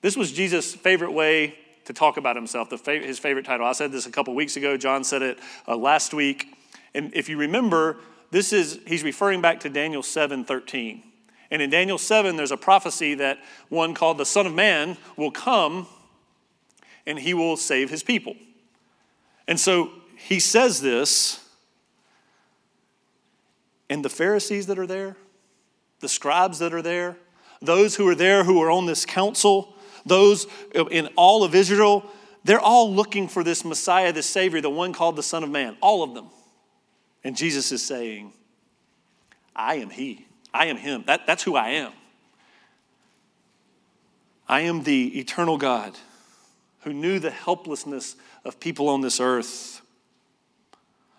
This 0.00 0.16
was 0.16 0.32
Jesus' 0.32 0.74
favorite 0.74 1.12
way 1.12 1.56
to 1.84 1.92
talk 1.92 2.16
about 2.16 2.36
himself, 2.36 2.70
his 2.70 3.18
favorite 3.18 3.44
title. 3.44 3.66
I 3.66 3.72
said 3.72 3.92
this 3.92 4.06
a 4.06 4.10
couple 4.10 4.34
weeks 4.34 4.56
ago. 4.56 4.76
John 4.76 5.04
said 5.04 5.22
it 5.22 5.38
uh, 5.68 5.76
last 5.76 6.14
week. 6.14 6.46
And 6.94 7.14
if 7.14 7.28
you 7.28 7.36
remember, 7.36 7.98
this 8.30 8.52
is 8.52 8.80
he's 8.86 9.02
referring 9.02 9.40
back 9.40 9.60
to 9.60 9.68
Daniel 9.68 10.02
7 10.02 10.44
13. 10.44 11.02
And 11.50 11.62
in 11.62 11.70
Daniel 11.70 11.98
7, 11.98 12.36
there's 12.36 12.50
a 12.50 12.56
prophecy 12.56 13.14
that 13.14 13.38
one 13.68 13.94
called 13.94 14.18
the 14.18 14.26
Son 14.26 14.46
of 14.46 14.54
Man 14.54 14.96
will 15.16 15.30
come 15.30 15.86
and 17.06 17.18
he 17.18 17.34
will 17.34 17.56
save 17.56 17.90
his 17.90 18.02
people. 18.02 18.34
And 19.46 19.60
so 19.60 19.90
he 20.16 20.40
says 20.40 20.80
this, 20.80 21.46
and 23.90 24.04
the 24.04 24.08
Pharisees 24.08 24.66
that 24.66 24.78
are 24.78 24.86
there, 24.86 25.16
the 26.00 26.08
scribes 26.08 26.58
that 26.60 26.72
are 26.72 26.82
there, 26.82 27.18
those 27.60 27.96
who 27.96 28.08
are 28.08 28.14
there 28.14 28.44
who 28.44 28.60
are 28.62 28.70
on 28.70 28.86
this 28.86 29.04
council, 29.04 29.73
those 30.06 30.46
in 30.90 31.08
all 31.16 31.44
of 31.44 31.54
Israel, 31.54 32.04
they're 32.44 32.60
all 32.60 32.92
looking 32.92 33.28
for 33.28 33.42
this 33.42 33.64
Messiah, 33.64 34.12
this 34.12 34.26
Savior, 34.26 34.60
the 34.60 34.70
one 34.70 34.92
called 34.92 35.16
the 35.16 35.22
Son 35.22 35.42
of 35.42 35.50
Man, 35.50 35.76
all 35.80 36.02
of 36.02 36.14
them. 36.14 36.26
And 37.22 37.36
Jesus 37.36 37.72
is 37.72 37.84
saying, 37.84 38.32
I 39.56 39.76
am 39.76 39.90
He. 39.90 40.26
I 40.52 40.66
am 40.66 40.76
Him. 40.76 41.04
That, 41.06 41.26
that's 41.26 41.42
who 41.42 41.56
I 41.56 41.70
am. 41.70 41.92
I 44.46 44.60
am 44.60 44.82
the 44.82 45.18
eternal 45.18 45.56
God 45.56 45.96
who 46.80 46.92
knew 46.92 47.18
the 47.18 47.30
helplessness 47.30 48.14
of 48.44 48.60
people 48.60 48.90
on 48.90 49.00
this 49.00 49.20
earth. 49.20 49.80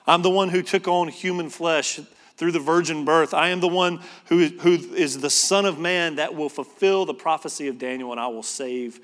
I'm 0.06 0.22
the 0.22 0.30
one 0.30 0.50
who 0.50 0.62
took 0.62 0.88
on 0.88 1.08
human 1.08 1.50
flesh 1.50 2.00
through 2.38 2.52
the 2.52 2.60
virgin 2.60 3.06
birth. 3.06 3.34
I 3.34 3.50
am 3.50 3.60
the 3.60 3.68
one 3.68 4.02
who, 4.26 4.46
who 4.48 4.74
is 4.74 5.20
the 5.20 5.30
Son 5.30 5.66
of 5.66 5.80
Man 5.80 6.16
that 6.16 6.36
will 6.36 6.50
fulfill 6.50 7.06
the 7.06 7.14
prophecy 7.14 7.68
of 7.68 7.78
Daniel, 7.78 8.12
and 8.12 8.20
I 8.20 8.28
will 8.28 8.44
save 8.44 9.00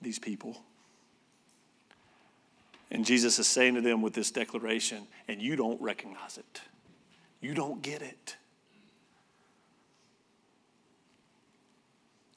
these 0.00 0.18
people. 0.18 0.60
And 2.90 3.06
Jesus 3.06 3.38
is 3.38 3.46
saying 3.46 3.76
to 3.76 3.80
them 3.80 4.02
with 4.02 4.12
this 4.12 4.30
declaration, 4.30 5.06
and 5.28 5.40
you 5.40 5.56
don't 5.56 5.80
recognize 5.80 6.36
it. 6.36 6.60
You 7.40 7.54
don't 7.54 7.82
get 7.82 8.02
it. 8.02 8.36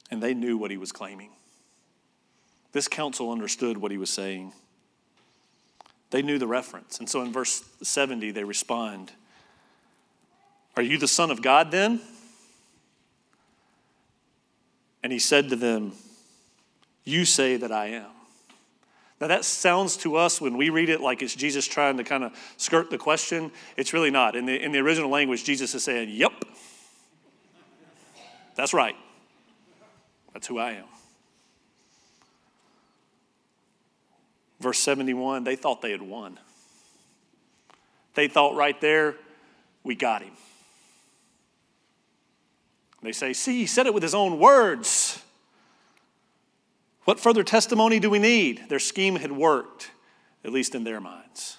And 0.09 0.21
they 0.21 0.33
knew 0.33 0.57
what 0.57 0.71
he 0.71 0.77
was 0.77 0.91
claiming. 0.91 1.31
This 2.71 2.87
council 2.87 3.31
understood 3.31 3.77
what 3.77 3.91
he 3.91 3.97
was 3.97 4.09
saying. 4.09 4.53
They 6.11 6.21
knew 6.21 6.37
the 6.37 6.47
reference. 6.47 6.99
And 6.99 7.09
so 7.09 7.21
in 7.21 7.33
verse 7.33 7.63
70, 7.81 8.31
they 8.31 8.43
respond 8.43 9.11
Are 10.77 10.83
you 10.83 10.97
the 10.97 11.07
Son 11.07 11.31
of 11.31 11.41
God 11.41 11.71
then? 11.71 12.01
And 15.03 15.11
he 15.11 15.19
said 15.19 15.49
to 15.49 15.55
them, 15.55 15.93
You 17.03 17.25
say 17.25 17.57
that 17.57 17.71
I 17.71 17.87
am. 17.87 18.07
Now, 19.21 19.27
that 19.27 19.45
sounds 19.45 19.95
to 19.97 20.17
us 20.17 20.41
when 20.41 20.57
we 20.57 20.69
read 20.69 20.89
it 20.89 20.99
like 20.99 21.21
it's 21.21 21.33
Jesus 21.33 21.65
trying 21.65 21.97
to 21.97 22.03
kind 22.03 22.23
of 22.23 22.33
skirt 22.57 22.89
the 22.89 22.97
question. 22.97 23.51
It's 23.77 23.93
really 23.93 24.11
not. 24.11 24.35
In 24.35 24.45
the, 24.45 24.61
in 24.61 24.73
the 24.73 24.79
original 24.79 25.09
language, 25.09 25.45
Jesus 25.45 25.73
is 25.73 25.83
saying, 25.83 26.09
Yep, 26.09 26.33
that's 28.55 28.73
right. 28.73 28.95
That's 30.33 30.47
who 30.47 30.59
I 30.59 30.71
am. 30.71 30.85
Verse 34.59 34.79
71, 34.79 35.43
they 35.43 35.55
thought 35.55 35.81
they 35.81 35.91
had 35.91 36.01
won. 36.01 36.39
They 38.15 38.27
thought 38.27 38.55
right 38.55 38.79
there, 38.81 39.15
we 39.83 39.95
got 39.95 40.23
him. 40.23 40.31
They 43.05 43.11
say, 43.11 43.33
See, 43.33 43.59
he 43.59 43.65
said 43.65 43.85
it 43.85 43.93
with 43.93 44.03
his 44.03 44.15
own 44.15 44.39
words. 44.39 45.21
What 47.03 47.19
further 47.19 47.43
testimony 47.43 47.99
do 47.99 48.09
we 48.09 48.17
need? 48.17 48.67
Their 48.67 48.79
scheme 48.79 49.17
had 49.17 49.31
worked, 49.31 49.91
at 50.43 50.51
least 50.51 50.73
in 50.73 50.83
their 50.83 50.99
minds. 50.99 51.57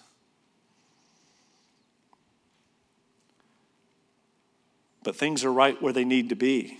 But 5.04 5.14
things 5.14 5.44
are 5.44 5.52
right 5.52 5.80
where 5.80 5.92
they 5.92 6.04
need 6.04 6.30
to 6.30 6.34
be 6.34 6.78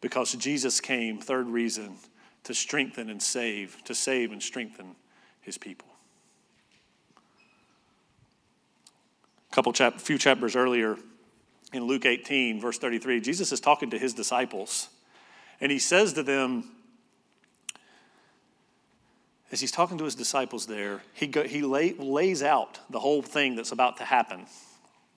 because 0.00 0.32
Jesus 0.34 0.80
came, 0.80 1.18
third 1.18 1.48
reason, 1.48 1.96
to 2.44 2.54
strengthen 2.54 3.10
and 3.10 3.20
save, 3.20 3.82
to 3.84 3.96
save 3.96 4.30
and 4.30 4.40
strengthen 4.40 4.94
his 5.40 5.58
people. 5.58 5.88
A 9.50 9.54
couple 9.54 9.72
chap- 9.72 10.00
few 10.00 10.18
chapters 10.18 10.54
earlier 10.54 10.98
in 11.72 11.84
Luke 11.84 12.06
18, 12.06 12.60
verse 12.60 12.78
33, 12.78 13.20
Jesus 13.20 13.52
is 13.52 13.60
talking 13.60 13.90
to 13.90 13.98
his 13.98 14.14
disciples, 14.14 14.88
and 15.60 15.72
he 15.72 15.78
says 15.78 16.12
to 16.14 16.22
them, 16.22 16.64
as 19.50 19.60
he's 19.60 19.70
talking 19.70 19.98
to 19.98 20.04
his 20.04 20.14
disciples 20.14 20.66
there, 20.66 21.02
he, 21.12 21.26
go, 21.26 21.42
he 21.42 21.60
lay, 21.62 21.92
lays 21.92 22.42
out 22.42 22.80
the 22.90 22.98
whole 22.98 23.20
thing 23.20 23.54
that's 23.54 23.70
about 23.70 23.98
to 23.98 24.04
happen 24.04 24.46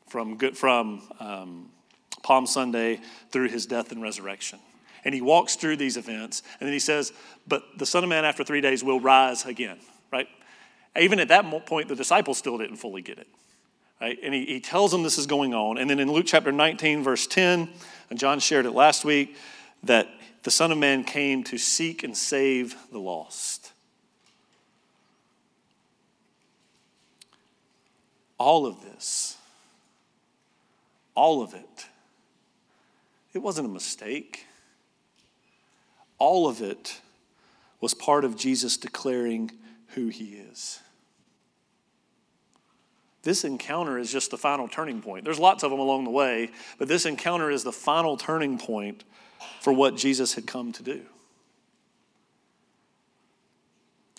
from, 0.08 0.38
from 0.38 1.02
um, 1.20 1.70
Palm 2.22 2.46
Sunday 2.46 3.00
through 3.32 3.48
his 3.48 3.66
death 3.66 3.92
and 3.92 4.02
resurrection. 4.02 4.60
And 5.06 5.14
he 5.14 5.22
walks 5.22 5.56
through 5.56 5.78
these 5.78 5.98
events, 5.98 6.42
and 6.60 6.68
then 6.68 6.74
he 6.74 6.80
says, 6.80 7.14
But 7.48 7.64
the 7.78 7.86
Son 7.86 8.04
of 8.04 8.10
Man 8.10 8.26
after 8.26 8.44
three 8.44 8.62
days 8.62 8.84
will 8.84 9.00
rise 9.00 9.46
again, 9.46 9.78
right? 10.12 10.28
Even 11.00 11.20
at 11.20 11.28
that 11.30 11.46
point, 11.66 11.88
the 11.88 11.96
disciples 11.96 12.38
still 12.38 12.58
didn't 12.58 12.78
fully 12.78 13.02
get 13.02 13.20
it. 13.20 13.28
Right? 14.02 14.18
And 14.22 14.34
he, 14.34 14.46
he 14.46 14.60
tells 14.60 14.92
them 14.92 15.04
this 15.04 15.18
is 15.18 15.26
going 15.26 15.54
on. 15.54 15.78
And 15.78 15.90
then 15.90 16.00
in 16.00 16.12
Luke 16.12 16.26
chapter 16.28 16.52
19, 16.52 17.04
verse 17.04 17.28
10, 17.28 17.70
and 18.10 18.20
John 18.20 18.40
shared 18.40 18.66
it 18.66 18.72
last 18.72 19.06
week, 19.06 19.36
that 19.84 20.08
the 20.44 20.52
Son 20.52 20.72
of 20.72 20.78
Man 20.78 21.04
came 21.04 21.44
to 21.46 21.58
seek 21.58 22.04
and 22.04 22.16
save 22.16 22.76
the 22.92 23.00
lost. 23.00 23.72
All 28.38 28.66
of 28.66 28.82
this, 28.82 29.38
all 31.16 31.42
of 31.42 31.54
it, 31.54 31.88
it 33.34 33.40
wasn't 33.40 33.68
a 33.68 33.72
mistake. 33.72 34.46
All 36.18 36.48
of 36.48 36.62
it 36.62 37.02
was 37.82 37.94
part 37.94 38.24
of 38.24 38.38
Jesus 38.38 38.78
declaring 38.78 39.52
who 39.90 40.08
he 40.08 40.36
is. 40.36 40.80
This 43.26 43.44
encounter 43.44 43.98
is 43.98 44.12
just 44.12 44.30
the 44.30 44.38
final 44.38 44.68
turning 44.68 45.02
point. 45.02 45.26
There's 45.26 45.40
lots 45.40 45.64
of 45.64 45.72
them 45.72 45.80
along 45.80 46.04
the 46.04 46.12
way, 46.12 46.52
but 46.78 46.88
this 46.88 47.08
encounter 47.08 47.50
is 47.50 47.64
the 47.64 47.72
final 47.72 48.18
turning 48.18 48.60
point 48.60 49.04
for 49.62 49.74
what 49.74 49.98
Jesus 49.98 50.36
had 50.36 50.46
come 50.46 50.72
to 50.74 50.84
do. 50.84 51.02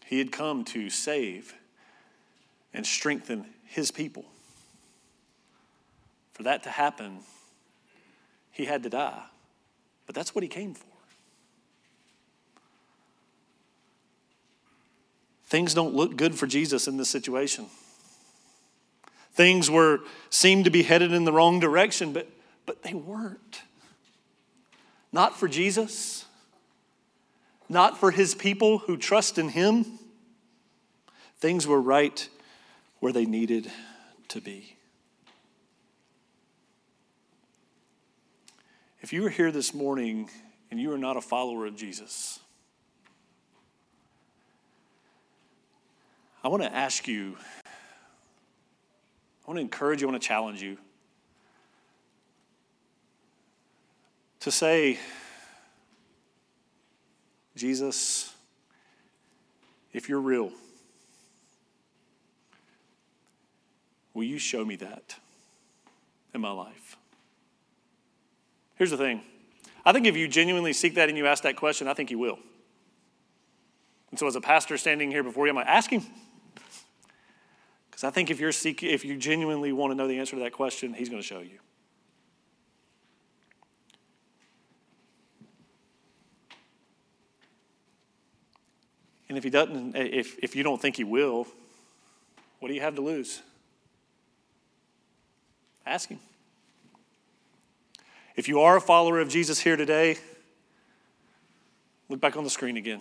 He 0.07 0.19
had 0.19 0.33
come 0.33 0.65
to 0.65 0.91
save 0.91 1.55
and 2.75 2.85
strengthen 2.85 3.47
his 3.65 3.93
people. 3.93 4.25
For 6.33 6.43
that 6.43 6.65
to 6.65 6.71
happen, 6.71 7.21
he 8.51 8.65
had 8.65 8.83
to 8.83 8.91
die. 8.91 9.23
But 10.07 10.17
that's 10.17 10.35
what 10.35 10.43
he 10.43 10.49
came 10.49 10.75
for. 10.75 10.85
Things 15.45 15.75
don't 15.75 15.95
look 15.95 16.17
good 16.17 16.35
for 16.35 16.49
Jesus 16.49 16.89
in 16.89 16.97
this 16.97 17.09
situation. 17.09 17.67
Things 19.37 19.71
were 19.71 20.01
seemed 20.31 20.65
to 20.65 20.71
be 20.71 20.83
headed 20.83 21.13
in 21.13 21.25
the 21.25 21.33
wrong 21.33 21.61
direction, 21.61 22.15
but, 22.15 22.27
but 22.65 22.83
they 22.83 22.95
weren't. 22.95 23.61
Not 25.13 25.39
for 25.39 25.47
Jesus, 25.47 26.25
not 27.69 27.99
for 27.99 28.11
his 28.11 28.35
people 28.35 28.79
who 28.79 28.97
trust 28.97 29.37
in 29.37 29.51
him. 29.51 29.99
Things 31.39 31.67
were 31.67 31.81
right 31.81 32.27
where 33.01 33.13
they 33.13 33.27
needed 33.27 33.71
to 34.29 34.41
be. 34.41 34.77
If 39.03 39.13
you 39.13 39.25
are 39.27 39.31
here 39.31 39.53
this 39.53 39.75
morning 39.75 40.31
and 40.71 40.81
you 40.81 40.91
are 40.95 40.99
not 40.99 41.19
a 41.19 41.21
follower 41.21 41.67
of 41.67 41.77
Jesus, 41.77 42.41
I 46.43 46.49
want 46.49 46.63
to 46.63 46.75
ask 46.75 47.07
you, 47.07 47.37
I 49.47 49.51
want 49.51 49.59
to 49.59 49.63
encourage 49.63 50.01
you, 50.01 50.09
I 50.09 50.11
want 50.11 50.21
to 50.21 50.27
challenge 50.27 50.61
you 50.61 50.77
to 54.41 54.51
say, 54.51 54.99
Jesus, 57.55 58.35
if 59.93 60.09
you're 60.09 60.21
real, 60.21 60.51
will 64.15 64.25
you 64.25 64.39
show 64.39 64.65
me 64.65 64.75
that 64.77 65.15
in 66.35 66.41
my 66.41 66.51
life? 66.51 66.97
Here's 68.75 68.91
the 68.91 68.97
thing 68.97 69.23
I 69.85 69.93
think 69.93 70.07
if 70.07 70.17
you 70.17 70.27
genuinely 70.27 70.73
seek 70.73 70.97
that 70.97 71.09
and 71.09 71.17
you 71.17 71.29
ask 71.29 71.45
that 71.45 71.55
question, 71.55 71.87
I 71.87 71.95
think 71.95 72.11
you 72.11 72.19
will. 72.19 72.41
And 74.11 74.19
so, 74.19 74.27
as 74.27 74.35
a 74.35 74.41
pastor 74.41 74.77
standing 74.77 75.13
here 75.13 75.23
before 75.23 75.47
you, 75.47 75.51
I'm 75.51 75.57
like, 75.57 75.67
ask 75.67 75.89
him. 75.89 76.03
Because 77.97 78.09
I 78.09 78.11
think 78.11 78.31
if 78.31 78.39
you're 78.39 78.53
seeking, 78.53 78.91
if 78.91 79.07
you 79.07 79.17
genuinely 79.17 79.73
want 79.73 79.91
to 79.91 79.95
know 79.95 80.07
the 80.07 80.19
answer 80.19 80.37
to 80.37 80.43
that 80.43 80.53
question, 80.53 80.93
he's 80.93 81.09
going 81.09 81.23
to 81.23 81.27
show 81.27 81.41
you. 81.41 81.59
And 89.31 89.39
if 89.39 89.45
he 89.45 89.49
doesn't, 89.49 89.97
eh, 89.97 90.09
if, 90.13 90.37
if 90.43 90.55
you 90.55 90.63
don't 90.63 90.79
think 90.79 90.97
he 90.97 91.05
will, 91.05 91.47
what 92.61 92.69
do 92.69 92.75
you 92.75 92.83
have 92.83 92.97
to 92.97 93.01
lose? 93.01 93.41
Ask 95.87 96.11
him. 96.11 96.19
If 98.35 98.47
you 98.47 98.61
are 98.61 98.77
a 98.77 98.81
follower 98.83 99.21
of 99.21 99.31
Jesus 99.31 99.59
here 99.59 99.77
today, 99.77 100.19
look 102.11 102.21
back 102.21 102.37
on 102.37 102.45
the 102.45 102.51
screen 102.51 102.77
again. 102.77 103.01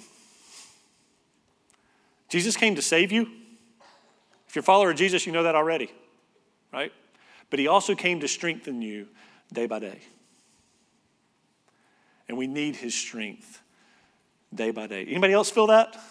Jesus 2.29 2.55
came 2.55 2.75
to 2.75 2.81
save 2.81 3.11
you. 3.11 3.27
If 4.55 4.59
you're 4.59 4.61
a 4.61 4.63
follower 4.63 4.91
of 4.91 4.95
Jesus, 4.95 5.25
you 5.25 5.33
know 5.33 5.43
that 5.43 5.55
already, 5.55 5.91
right? 6.71 6.93
But 7.49 7.59
he 7.59 7.67
also 7.67 7.93
came 7.93 8.21
to 8.21 8.27
strengthen 8.29 8.81
you 8.81 9.09
day 9.51 9.65
by 9.65 9.79
day. 9.79 9.99
And 12.29 12.37
we 12.37 12.47
need 12.47 12.77
his 12.77 12.95
strength 12.95 13.61
day 14.53 14.71
by 14.71 14.87
day. 14.87 15.03
Anybody 15.03 15.33
else 15.33 15.51
feel 15.51 15.67
that? 15.67 16.01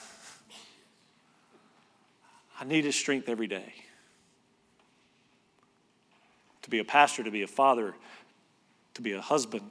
I 2.61 2.65
need 2.65 2.85
his 2.85 2.97
strength 2.97 3.31
every 3.31 3.47
day. 3.47 3.73
To 6.61 6.69
be 6.69 6.81
a 6.81 6.85
pastor, 6.85 7.25
to 7.25 7.31
be 7.31 7.45
a 7.45 7.47
father, 7.47 7.95
to 8.93 9.01
be 9.01 9.13
a 9.13 9.23
husband, 9.23 9.71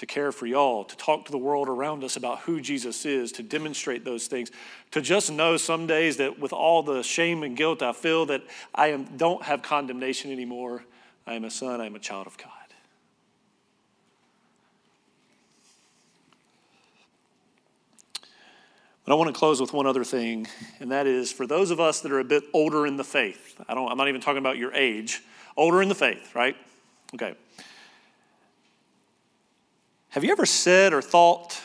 to 0.00 0.06
care 0.06 0.32
for 0.32 0.46
y'all, 0.46 0.82
to 0.82 0.96
talk 0.96 1.26
to 1.26 1.30
the 1.30 1.36
world 1.36 1.68
around 1.68 2.02
us 2.02 2.16
about 2.16 2.38
who 2.40 2.58
Jesus 2.58 3.04
is, 3.04 3.32
to 3.32 3.42
demonstrate 3.42 4.02
those 4.02 4.28
things, 4.28 4.50
to 4.92 5.02
just 5.02 5.30
know 5.30 5.58
some 5.58 5.86
days 5.86 6.16
that 6.16 6.38
with 6.38 6.54
all 6.54 6.82
the 6.82 7.02
shame 7.02 7.42
and 7.42 7.54
guilt 7.54 7.82
I 7.82 7.92
feel 7.92 8.24
that 8.26 8.42
I 8.74 8.92
am, 8.92 9.04
don't 9.18 9.42
have 9.42 9.60
condemnation 9.60 10.32
anymore. 10.32 10.84
I 11.26 11.34
am 11.34 11.44
a 11.44 11.50
son, 11.50 11.82
I 11.82 11.86
am 11.86 11.96
a 11.96 11.98
child 11.98 12.26
of 12.26 12.38
God. 12.38 12.48
But 19.04 19.12
I 19.12 19.16
want 19.16 19.28
to 19.28 19.38
close 19.38 19.60
with 19.60 19.74
one 19.74 19.86
other 19.86 20.04
thing, 20.04 20.46
and 20.78 20.92
that 20.92 21.06
is 21.06 21.30
for 21.30 21.46
those 21.46 21.70
of 21.70 21.78
us 21.78 22.00
that 22.00 22.10
are 22.10 22.20
a 22.20 22.24
bit 22.24 22.44
older 22.54 22.86
in 22.86 22.96
the 22.96 23.04
faith. 23.04 23.60
I 23.68 23.74
don't, 23.74 23.90
I'm 23.90 23.98
not 23.98 24.08
even 24.08 24.22
talking 24.22 24.38
about 24.38 24.56
your 24.56 24.72
age, 24.72 25.20
older 25.58 25.82
in 25.82 25.90
the 25.90 25.94
faith, 25.94 26.34
right? 26.34 26.56
Okay. 27.14 27.34
Have 30.10 30.24
you 30.24 30.32
ever 30.32 30.46
said 30.46 30.92
or 30.92 31.00
thought, 31.00 31.60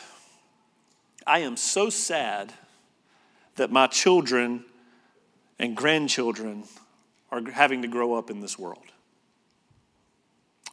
I 1.26 1.40
am 1.40 1.56
so 1.56 1.90
sad 1.90 2.52
that 3.56 3.72
my 3.72 3.88
children 3.88 4.64
and 5.58 5.76
grandchildren 5.76 6.62
are 7.32 7.42
having 7.50 7.82
to 7.82 7.88
grow 7.88 8.14
up 8.14 8.30
in 8.30 8.40
this 8.40 8.56
world? 8.56 8.84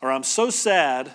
Or 0.04 0.12
I'm 0.12 0.22
so 0.22 0.52
sad 0.52 1.14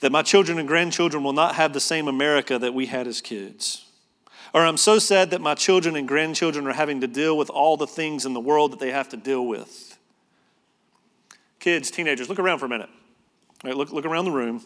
that 0.00 0.10
my 0.10 0.22
children 0.22 0.58
and 0.58 0.66
grandchildren 0.66 1.22
will 1.22 1.32
not 1.32 1.54
have 1.54 1.72
the 1.72 1.80
same 1.80 2.08
America 2.08 2.58
that 2.58 2.74
we 2.74 2.86
had 2.86 3.06
as 3.06 3.20
kids. 3.20 3.84
Or 4.52 4.64
I'm 4.64 4.76
so 4.76 4.98
sad 4.98 5.30
that 5.30 5.40
my 5.40 5.54
children 5.54 5.94
and 5.94 6.08
grandchildren 6.08 6.66
are 6.66 6.72
having 6.72 7.00
to 7.02 7.06
deal 7.06 7.38
with 7.38 7.48
all 7.48 7.76
the 7.76 7.86
things 7.86 8.26
in 8.26 8.32
the 8.32 8.40
world 8.40 8.72
that 8.72 8.80
they 8.80 8.90
have 8.90 9.08
to 9.10 9.16
deal 9.16 9.46
with. 9.46 9.98
Kids, 11.60 11.92
teenagers, 11.92 12.28
look 12.28 12.40
around 12.40 12.58
for 12.58 12.66
a 12.66 12.68
minute. 12.68 12.90
Look, 13.62 13.92
look 13.92 14.04
around 14.04 14.24
the 14.24 14.32
room. 14.32 14.64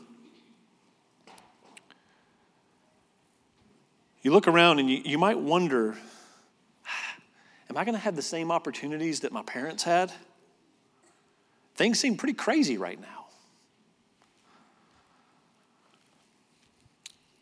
You 4.23 4.31
look 4.31 4.47
around 4.47 4.79
and 4.79 4.89
you, 4.89 5.03
you 5.05 5.19
might 5.19 5.39
wonder 5.39 5.97
am 7.69 7.77
I 7.77 7.85
going 7.85 7.95
to 7.95 8.01
have 8.01 8.17
the 8.17 8.23
same 8.23 8.53
opportunities 8.53 9.21
that 9.21 9.33
my 9.33 9.43
parents 9.43 9.83
had? 9.83 10.13
Things 11.75 11.99
seem 11.99 12.17
pretty 12.17 12.35
crazy 12.35 12.77
right 12.77 13.01
now. 13.01 13.27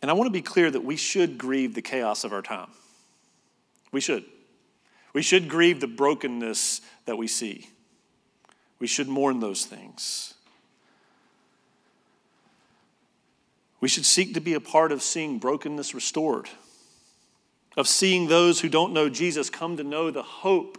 And 0.01 0.11
I 0.11 0.14
want 0.14 0.29
to 0.29 0.33
be 0.33 0.40
clear 0.40 0.71
that 0.71 0.85
we 0.85 0.97
should 0.97 1.37
grieve 1.37 1.75
the 1.75 1.83
chaos 1.83 2.25
of 2.25 2.33
our 2.33 2.43
time. 2.43 2.71
We 3.93 4.01
should. 4.01 4.25
We 5.12 5.21
should 5.21 5.49
grieve 5.49 5.81
the 5.81 5.88
brokenness 5.88 6.81
that 7.05 7.19
we 7.19 7.27
see. 7.27 7.69
We 8.79 8.87
should 8.87 9.09
mourn 9.09 9.40
those 9.40 9.66
things. 9.66 10.35
We 13.81 13.88
should 13.88 14.07
seek 14.07 14.35
to 14.35 14.40
be 14.40 14.55
a 14.55 14.61
part 14.61 14.93
of 14.93 15.03
seeing 15.03 15.38
brokenness 15.38 15.93
restored 15.93 16.49
of 17.76 17.87
seeing 17.87 18.28
those 18.28 18.61
who 18.61 18.68
don't 18.68 18.92
know 18.92 19.09
Jesus 19.09 19.50
come 19.50 19.76
to 19.76 19.85
know 19.85 20.11
the 20.11 20.22
hope 20.22 20.78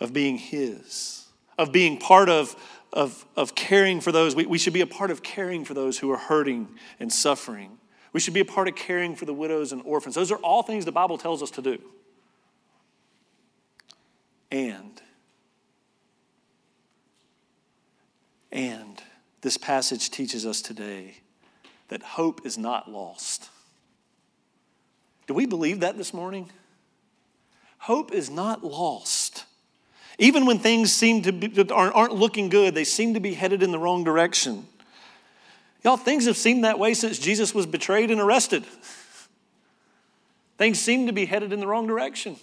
of 0.00 0.12
being 0.12 0.38
His, 0.38 1.26
of 1.58 1.72
being 1.72 1.98
part 1.98 2.28
of, 2.28 2.56
of, 2.92 3.24
of 3.36 3.54
caring 3.54 4.00
for 4.00 4.12
those. 4.12 4.34
We, 4.34 4.46
we 4.46 4.58
should 4.58 4.72
be 4.72 4.80
a 4.80 4.86
part 4.86 5.10
of 5.10 5.22
caring 5.22 5.64
for 5.64 5.74
those 5.74 5.98
who 5.98 6.10
are 6.10 6.18
hurting 6.18 6.68
and 6.98 7.12
suffering. 7.12 7.78
We 8.12 8.20
should 8.20 8.34
be 8.34 8.40
a 8.40 8.44
part 8.44 8.68
of 8.68 8.76
caring 8.76 9.16
for 9.16 9.24
the 9.24 9.34
widows 9.34 9.72
and 9.72 9.82
orphans. 9.84 10.14
Those 10.14 10.30
are 10.30 10.38
all 10.38 10.62
things 10.62 10.84
the 10.84 10.92
Bible 10.92 11.18
tells 11.18 11.42
us 11.42 11.50
to 11.52 11.62
do. 11.62 11.78
And, 14.50 15.02
and 18.52 19.02
this 19.40 19.56
passage 19.56 20.10
teaches 20.10 20.46
us 20.46 20.62
today 20.62 21.16
that 21.88 22.02
hope 22.02 22.46
is 22.46 22.56
not 22.56 22.88
lost. 22.88 23.50
Do 25.26 25.34
we 25.34 25.46
believe 25.46 25.80
that 25.80 25.96
this 25.96 26.12
morning? 26.12 26.50
Hope 27.78 28.12
is 28.12 28.30
not 28.30 28.64
lost. 28.64 29.44
Even 30.18 30.46
when 30.46 30.58
things 30.58 30.92
seem 30.92 31.22
to 31.22 31.32
be, 31.32 31.70
aren't 31.70 32.14
looking 32.14 32.48
good, 32.48 32.74
they 32.74 32.84
seem 32.84 33.14
to 33.14 33.20
be 33.20 33.34
headed 33.34 33.62
in 33.62 33.72
the 33.72 33.78
wrong 33.78 34.04
direction. 34.04 34.66
Y'all, 35.82 35.96
things 35.96 36.26
have 36.26 36.36
seemed 36.36 36.64
that 36.64 36.78
way 36.78 36.94
since 36.94 37.18
Jesus 37.18 37.54
was 37.54 37.66
betrayed 37.66 38.10
and 38.10 38.20
arrested. 38.20 38.64
Things 40.56 40.78
seem 40.78 41.06
to 41.08 41.12
be 41.12 41.26
headed 41.26 41.52
in 41.52 41.60
the 41.60 41.66
wrong 41.66 41.86
direction. 41.86 42.36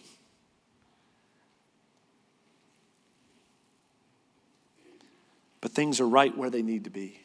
But 5.62 5.72
things 5.72 6.00
are 6.00 6.08
right 6.08 6.36
where 6.38 6.50
they 6.50 6.62
need 6.62 6.84
to 6.84 6.90
be. 6.90 7.20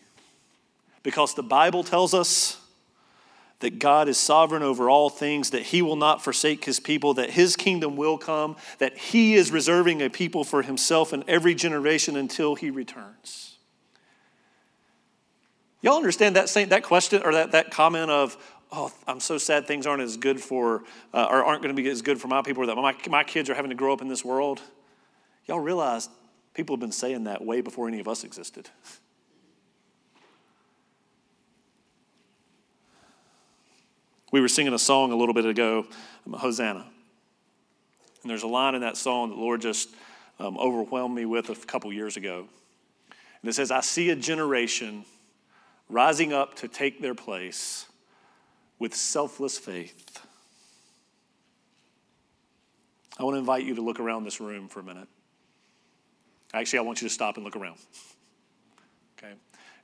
Because 1.02 1.34
the 1.34 1.42
Bible 1.42 1.82
tells 1.82 2.14
us 2.14 2.60
that 3.60 3.78
God 3.78 4.08
is 4.08 4.18
sovereign 4.18 4.62
over 4.62 4.90
all 4.90 5.08
things, 5.08 5.50
that 5.50 5.62
He 5.62 5.80
will 5.80 5.96
not 5.96 6.22
forsake 6.22 6.64
His 6.64 6.78
people, 6.78 7.14
that 7.14 7.30
His 7.30 7.56
kingdom 7.56 7.96
will 7.96 8.18
come, 8.18 8.56
that 8.78 8.96
He 8.98 9.34
is 9.34 9.50
reserving 9.50 10.02
a 10.02 10.10
people 10.10 10.44
for 10.44 10.62
Himself 10.62 11.12
in 11.12 11.24
every 11.26 11.54
generation 11.54 12.16
until 12.16 12.54
He 12.54 12.70
returns. 12.70 13.56
Y'all 15.80 15.96
understand 15.96 16.36
that, 16.36 16.48
same, 16.48 16.68
that 16.70 16.82
question 16.82 17.22
or 17.22 17.32
that, 17.32 17.52
that 17.52 17.70
comment 17.70 18.10
of, 18.10 18.36
oh, 18.72 18.92
I'm 19.06 19.20
so 19.20 19.38
sad 19.38 19.66
things 19.66 19.86
aren't 19.86 20.02
as 20.02 20.16
good 20.16 20.40
for, 20.40 20.84
uh, 21.14 21.28
or 21.30 21.44
aren't 21.44 21.62
going 21.62 21.74
to 21.74 21.80
be 21.80 21.88
as 21.88 22.02
good 22.02 22.20
for 22.20 22.28
my 22.28 22.42
people, 22.42 22.64
or 22.64 22.66
that 22.66 22.76
my, 22.76 22.94
my 23.08 23.24
kids 23.24 23.48
are 23.48 23.54
having 23.54 23.70
to 23.70 23.76
grow 23.76 23.92
up 23.92 24.02
in 24.02 24.08
this 24.08 24.24
world? 24.24 24.60
Y'all 25.46 25.60
realize 25.60 26.08
people 26.54 26.74
have 26.74 26.80
been 26.80 26.92
saying 26.92 27.24
that 27.24 27.44
way 27.44 27.60
before 27.60 27.88
any 27.88 28.00
of 28.00 28.08
us 28.08 28.24
existed. 28.24 28.68
We 34.32 34.40
were 34.40 34.48
singing 34.48 34.74
a 34.74 34.78
song 34.78 35.12
a 35.12 35.16
little 35.16 35.34
bit 35.34 35.44
ago, 35.44 35.86
Hosanna. 36.32 36.84
And 38.22 38.30
there's 38.30 38.42
a 38.42 38.48
line 38.48 38.74
in 38.74 38.80
that 38.80 38.96
song 38.96 39.30
that 39.30 39.36
the 39.36 39.40
Lord 39.40 39.60
just 39.60 39.88
um, 40.40 40.58
overwhelmed 40.58 41.14
me 41.14 41.24
with 41.24 41.48
a 41.48 41.54
couple 41.54 41.92
years 41.92 42.16
ago. 42.16 42.48
And 43.40 43.48
it 43.48 43.54
says, 43.54 43.70
I 43.70 43.80
see 43.82 44.10
a 44.10 44.16
generation 44.16 45.04
rising 45.88 46.32
up 46.32 46.56
to 46.56 46.68
take 46.68 47.00
their 47.00 47.14
place 47.14 47.86
with 48.80 48.94
selfless 48.96 49.58
faith. 49.58 50.20
I 53.18 53.22
want 53.22 53.34
to 53.34 53.38
invite 53.38 53.64
you 53.64 53.76
to 53.76 53.82
look 53.82 54.00
around 54.00 54.24
this 54.24 54.40
room 54.40 54.68
for 54.68 54.80
a 54.80 54.82
minute. 54.82 55.08
Actually, 56.52 56.80
I 56.80 56.82
want 56.82 57.00
you 57.00 57.08
to 57.08 57.14
stop 57.14 57.36
and 57.36 57.44
look 57.44 57.56
around. 57.56 57.78
Okay? 59.18 59.34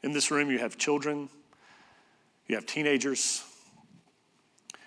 In 0.02 0.12
this 0.12 0.30
room, 0.30 0.50
you 0.50 0.58
have 0.58 0.76
children, 0.76 1.28
you 2.48 2.56
have 2.56 2.66
teenagers, 2.66 3.44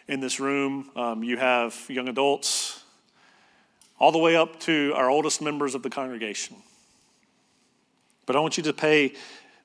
in 0.07 0.19
this 0.19 0.39
room. 0.39 0.89
Um, 0.95 1.23
you 1.23 1.37
have 1.37 1.75
young 1.89 2.07
adults, 2.07 2.83
all 3.99 4.11
the 4.11 4.19
way 4.19 4.35
up 4.35 4.59
to 4.61 4.93
our 4.95 5.09
oldest 5.09 5.41
members 5.41 5.75
of 5.75 5.83
the 5.83 5.89
congregation. 5.89 6.57
But 8.25 8.35
I 8.35 8.39
want 8.39 8.57
you 8.57 8.63
to 8.63 8.73
pay, 8.73 9.13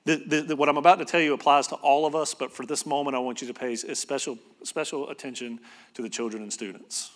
the, 0.05 0.17
the, 0.17 0.41
the, 0.43 0.57
what 0.57 0.69
I'm 0.69 0.77
about 0.77 0.99
to 0.99 1.05
tell 1.05 1.21
you 1.21 1.35
applies 1.35 1.67
to 1.69 1.77
all 1.77 2.07
of 2.07 2.15
us, 2.15 2.35
but 2.35 2.53
for 2.53 2.65
this 2.65 2.87
moment, 2.87 3.17
I 3.17 3.19
want 3.19 3.41
you 3.41 3.49
to 3.49 3.55
pay 3.55 3.75
special, 3.77 4.39
special 4.63 5.11
attention 5.11 5.61
to 5.95 6.03
the 6.03 6.09
children 6.09 6.43
and 6.43 6.53
students. 6.53 7.11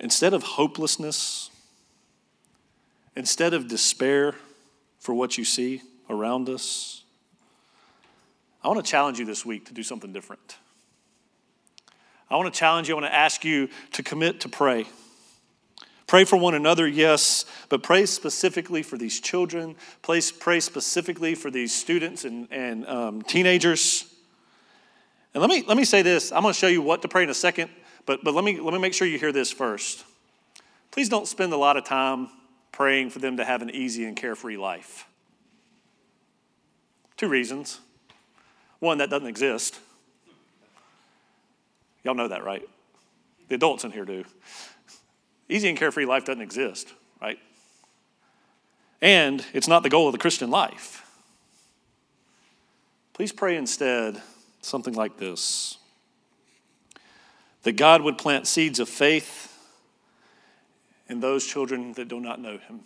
Instead 0.00 0.34
of 0.34 0.42
hopelessness, 0.42 1.50
instead 3.16 3.54
of 3.54 3.68
despair 3.68 4.34
for 5.00 5.14
what 5.14 5.38
you 5.38 5.44
see 5.44 5.82
around 6.08 6.48
us, 6.48 7.02
I 8.62 8.68
want 8.68 8.84
to 8.84 8.88
challenge 8.88 9.18
you 9.18 9.24
this 9.24 9.46
week 9.46 9.66
to 9.66 9.74
do 9.74 9.82
something 9.82 10.12
different. 10.12 10.56
I 12.30 12.36
want 12.36 12.52
to 12.52 12.58
challenge 12.58 12.88
you, 12.88 12.94
I 12.94 13.00
want 13.00 13.10
to 13.10 13.16
ask 13.16 13.44
you 13.44 13.68
to 13.92 14.02
commit 14.02 14.40
to 14.40 14.48
pray. 14.48 14.86
Pray 16.06 16.24
for 16.24 16.36
one 16.36 16.54
another, 16.54 16.86
yes, 16.86 17.44
but 17.68 17.82
pray 17.82 18.06
specifically 18.06 18.82
for 18.82 18.96
these 18.96 19.20
children. 19.20 19.76
Pray, 20.00 20.22
pray 20.40 20.58
specifically 20.60 21.34
for 21.34 21.50
these 21.50 21.74
students 21.74 22.24
and, 22.24 22.48
and 22.50 22.86
um, 22.86 23.22
teenagers. 23.22 24.06
And 25.34 25.42
let 25.42 25.50
me, 25.50 25.62
let 25.66 25.76
me 25.76 25.84
say 25.84 26.00
this 26.00 26.32
I'm 26.32 26.42
going 26.42 26.54
to 26.54 26.58
show 26.58 26.66
you 26.66 26.80
what 26.80 27.02
to 27.02 27.08
pray 27.08 27.24
in 27.24 27.30
a 27.30 27.34
second, 27.34 27.70
but, 28.06 28.24
but 28.24 28.32
let, 28.34 28.42
me, 28.42 28.58
let 28.58 28.72
me 28.72 28.80
make 28.80 28.94
sure 28.94 29.06
you 29.06 29.18
hear 29.18 29.32
this 29.32 29.52
first. 29.52 30.04
Please 30.90 31.10
don't 31.10 31.28
spend 31.28 31.52
a 31.52 31.58
lot 31.58 31.76
of 31.76 31.84
time 31.84 32.28
praying 32.72 33.10
for 33.10 33.18
them 33.18 33.36
to 33.36 33.44
have 33.44 33.60
an 33.60 33.70
easy 33.70 34.04
and 34.04 34.16
carefree 34.16 34.56
life. 34.56 35.06
Two 37.18 37.28
reasons. 37.28 37.80
One, 38.78 38.98
that 38.98 39.10
doesn't 39.10 39.26
exist. 39.28 39.78
Y'all 42.08 42.14
know 42.14 42.28
that, 42.28 42.42
right? 42.42 42.66
The 43.48 43.56
adults 43.56 43.84
in 43.84 43.90
here 43.90 44.06
do. 44.06 44.24
Easy 45.46 45.68
and 45.68 45.76
carefree 45.76 46.06
life 46.06 46.24
doesn't 46.24 46.40
exist, 46.40 46.90
right? 47.20 47.38
And 49.02 49.44
it's 49.52 49.68
not 49.68 49.82
the 49.82 49.90
goal 49.90 50.08
of 50.08 50.12
the 50.12 50.18
Christian 50.18 50.48
life. 50.48 51.04
Please 53.12 53.30
pray 53.30 53.58
instead 53.58 54.22
something 54.62 54.94
like 54.94 55.18
this 55.18 55.76
that 57.64 57.72
God 57.72 58.00
would 58.00 58.16
plant 58.16 58.46
seeds 58.46 58.80
of 58.80 58.88
faith 58.88 59.54
in 61.10 61.20
those 61.20 61.44
children 61.44 61.92
that 61.92 62.08
do 62.08 62.20
not 62.20 62.40
know 62.40 62.56
Him. 62.56 62.80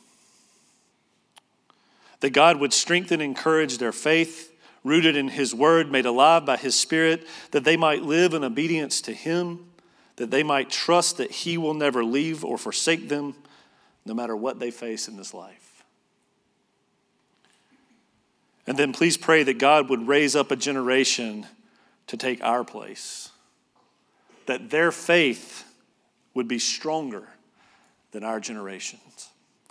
That 2.19 2.31
God 2.31 2.57
would 2.59 2.73
strengthen 2.73 3.21
and 3.21 3.37
encourage 3.37 3.79
their 3.79 3.93
faith 3.93 4.52
rooted 4.85 5.17
in 5.17 5.29
His 5.29 5.55
Word, 5.55 5.91
made 5.91 6.07
alive 6.07 6.45
by 6.45 6.57
His 6.57 6.79
Spirit, 6.79 7.27
that 7.53 7.65
they 7.65 7.77
might 7.77 8.03
live 8.03 8.35
in 8.35 8.45
obedience 8.45 9.01
to 9.03 9.13
Him, 9.13 9.71
that 10.17 10.31
they 10.31 10.43
might 10.43 10.71
trust 10.71 11.17
that 11.19 11.31
He 11.31 11.57
will 11.57 11.75
never 11.75 12.05
leave 12.05 12.45
or 12.45 12.59
forsake 12.59 13.09
them, 13.09 13.35
no 14.05 14.15
matter 14.15 14.37
what 14.37 14.59
they 14.59 14.71
face 14.71 15.09
in 15.09 15.17
this 15.17 15.33
life. 15.33 15.85
And 18.67 18.77
then 18.77 18.93
please 18.93 19.17
pray 19.17 19.43
that 19.45 19.59
God 19.59 19.89
would 19.89 20.07
raise 20.07 20.37
up 20.37 20.51
a 20.51 20.57
generation 20.57 21.47
to 22.09 22.17
take 22.17 22.43
our 22.43 22.65
place, 22.65 23.31
that 24.47 24.71
their 24.71 24.93
faith 24.93 25.65
would 26.35 26.49
be 26.49 26.59
stronger 26.59 27.29
than 28.11 28.25
our 28.25 28.41
generations. 28.41 29.29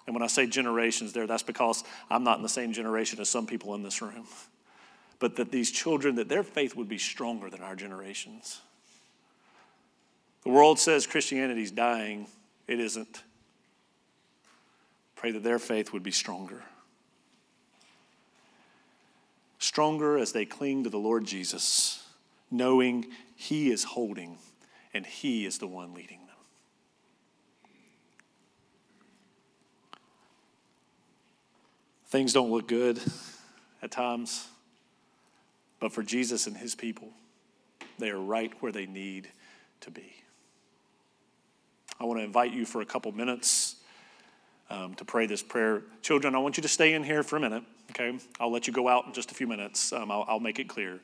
And 0.08 0.16
when 0.16 0.24
I 0.24 0.28
say 0.28 0.48
generations 0.48 1.14
there, 1.14 1.28
that's 1.28 1.44
because 1.44 1.84
I'm 2.10 2.24
not 2.24 2.38
in 2.38 2.44
the 2.44 2.50
same 2.50 2.74
generation 2.74 3.20
as 3.20 3.30
some 3.30 3.46
people 3.46 3.76
in 3.76 3.84
this 3.84 4.02
room 4.02 4.26
but 5.22 5.36
that 5.36 5.52
these 5.52 5.70
children, 5.72 6.16
that 6.16 6.28
their 6.28 6.42
faith 6.42 6.76
would 6.76 6.90
be 6.90 6.98
stronger 6.98 7.48
than 7.50 7.62
our 7.62 7.76
generations. 7.76 8.60
The 10.44 10.50
world 10.50 10.80
says 10.80 11.06
Christianity 11.06 11.62
is 11.62 11.70
dying. 11.70 12.26
It 12.68 12.80
isn't. 12.80 13.22
Pray 15.16 15.32
that 15.32 15.44
their 15.44 15.60
faith 15.60 15.94
would 15.94 16.02
be 16.02 16.10
stronger. 16.10 16.64
Stronger 19.60 20.18
as 20.18 20.32
they 20.32 20.44
cling 20.44 20.86
to 20.86 20.90
the 20.90 20.98
Lord 20.98 21.24
Jesus, 21.26 22.04
knowing 22.50 23.06
He 23.36 23.70
is 23.70 23.84
holding 23.84 24.40
and 24.92 25.06
He 25.06 25.46
is 25.46 25.60
the 25.60 25.68
one 25.68 25.94
leading 25.94 26.18
them. 26.26 26.36
Things 32.08 32.34
don't 32.34 32.50
look 32.50 32.68
good 32.68 33.00
at 33.84 33.92
times. 33.92 34.48
But 35.82 35.92
for 35.92 36.04
Jesus 36.04 36.48
and 36.48 36.56
his 36.56 36.76
people, 36.76 37.10
they 38.00 38.12
are 38.12 38.20
right 38.20 38.54
where 38.62 38.72
they 38.72 38.86
need 38.86 39.28
to 39.82 39.92
be. 39.92 40.14
I 42.00 42.06
want 42.06 42.20
to 42.20 42.24
invite 42.24 42.54
you 42.54 42.66
for 42.66 42.82
a 42.82 42.86
couple 42.86 43.12
minutes 43.12 43.76
um, 44.70 44.94
to 44.96 45.06
pray 45.06 45.26
this 45.26 45.44
prayer. 45.44 45.82
Children, 46.02 46.36
I 46.36 46.38
want 46.38 46.56
you 46.56 46.62
to 46.64 46.70
stay 46.70 46.94
in 46.94 47.04
here 47.04 47.24
for 47.24 47.36
a 47.36 47.40
minute, 47.40 47.64
okay? 47.90 48.18
I'll 48.40 48.52
let 48.52 48.68
you 48.68 48.74
go 48.74 48.88
out 48.88 49.08
in 49.08 49.14
just 49.14 49.32
a 49.32 49.36
few 49.36 49.48
minutes. 49.48 49.92
Um, 49.92 50.10
I'll, 50.10 50.24
I'll, 50.28 50.40
make 50.40 50.60
it 50.60 50.70
clear. 50.70 51.00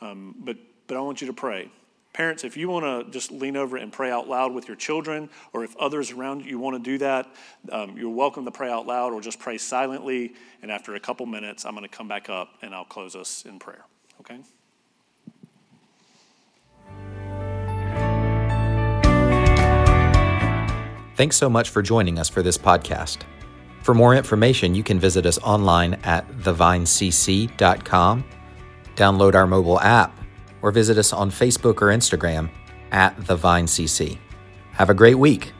Um, 0.00 0.34
but, 0.38 0.56
but 0.86 0.96
I 0.96 1.00
want 1.00 1.20
you 1.20 1.26
to 1.26 1.32
pray. 1.32 1.70
Parents, 2.12 2.42
if 2.44 2.56
you 2.56 2.68
want 2.68 2.84
to 3.06 3.12
just 3.12 3.30
lean 3.30 3.56
over 3.56 3.76
and 3.76 3.92
pray 3.92 4.10
out 4.10 4.28
loud 4.28 4.52
with 4.52 4.66
your 4.66 4.76
children, 4.76 5.28
or 5.52 5.64
if 5.64 5.76
others 5.76 6.12
around 6.12 6.44
you 6.44 6.58
want 6.58 6.82
to 6.82 6.90
do 6.90 6.98
that, 6.98 7.28
um, 7.70 7.96
you're 7.96 8.10
welcome 8.10 8.44
to 8.44 8.50
pray 8.50 8.70
out 8.70 8.86
loud 8.86 9.12
or 9.12 9.20
just 9.20 9.38
pray 9.38 9.58
silently. 9.58 10.34
And 10.62 10.70
after 10.70 10.94
a 10.94 11.00
couple 11.00 11.26
minutes, 11.26 11.64
I'm 11.64 11.74
going 11.74 11.88
to 11.88 11.96
come 11.96 12.08
back 12.08 12.28
up 12.28 12.54
and 12.62 12.74
I'll 12.74 12.84
close 12.84 13.14
us 13.14 13.44
in 13.44 13.58
prayer. 13.58 13.84
Okay? 14.20 14.40
Thanks 21.16 21.36
so 21.36 21.50
much 21.50 21.68
for 21.68 21.82
joining 21.82 22.18
us 22.18 22.28
for 22.28 22.42
this 22.42 22.56
podcast. 22.56 23.18
For 23.82 23.94
more 23.94 24.14
information, 24.14 24.74
you 24.74 24.82
can 24.82 24.98
visit 24.98 25.26
us 25.26 25.38
online 25.38 25.94
at 26.04 26.26
thevinecc.com, 26.30 28.24
download 28.96 29.34
our 29.34 29.46
mobile 29.46 29.80
app, 29.80 30.18
or 30.62 30.70
visit 30.70 30.98
us 30.98 31.12
on 31.12 31.30
Facebook 31.30 31.82
or 31.82 31.88
Instagram 31.88 32.50
at 32.92 33.16
thevinecc. 33.18 34.18
Have 34.72 34.90
a 34.90 34.94
great 34.94 35.16
week. 35.16 35.52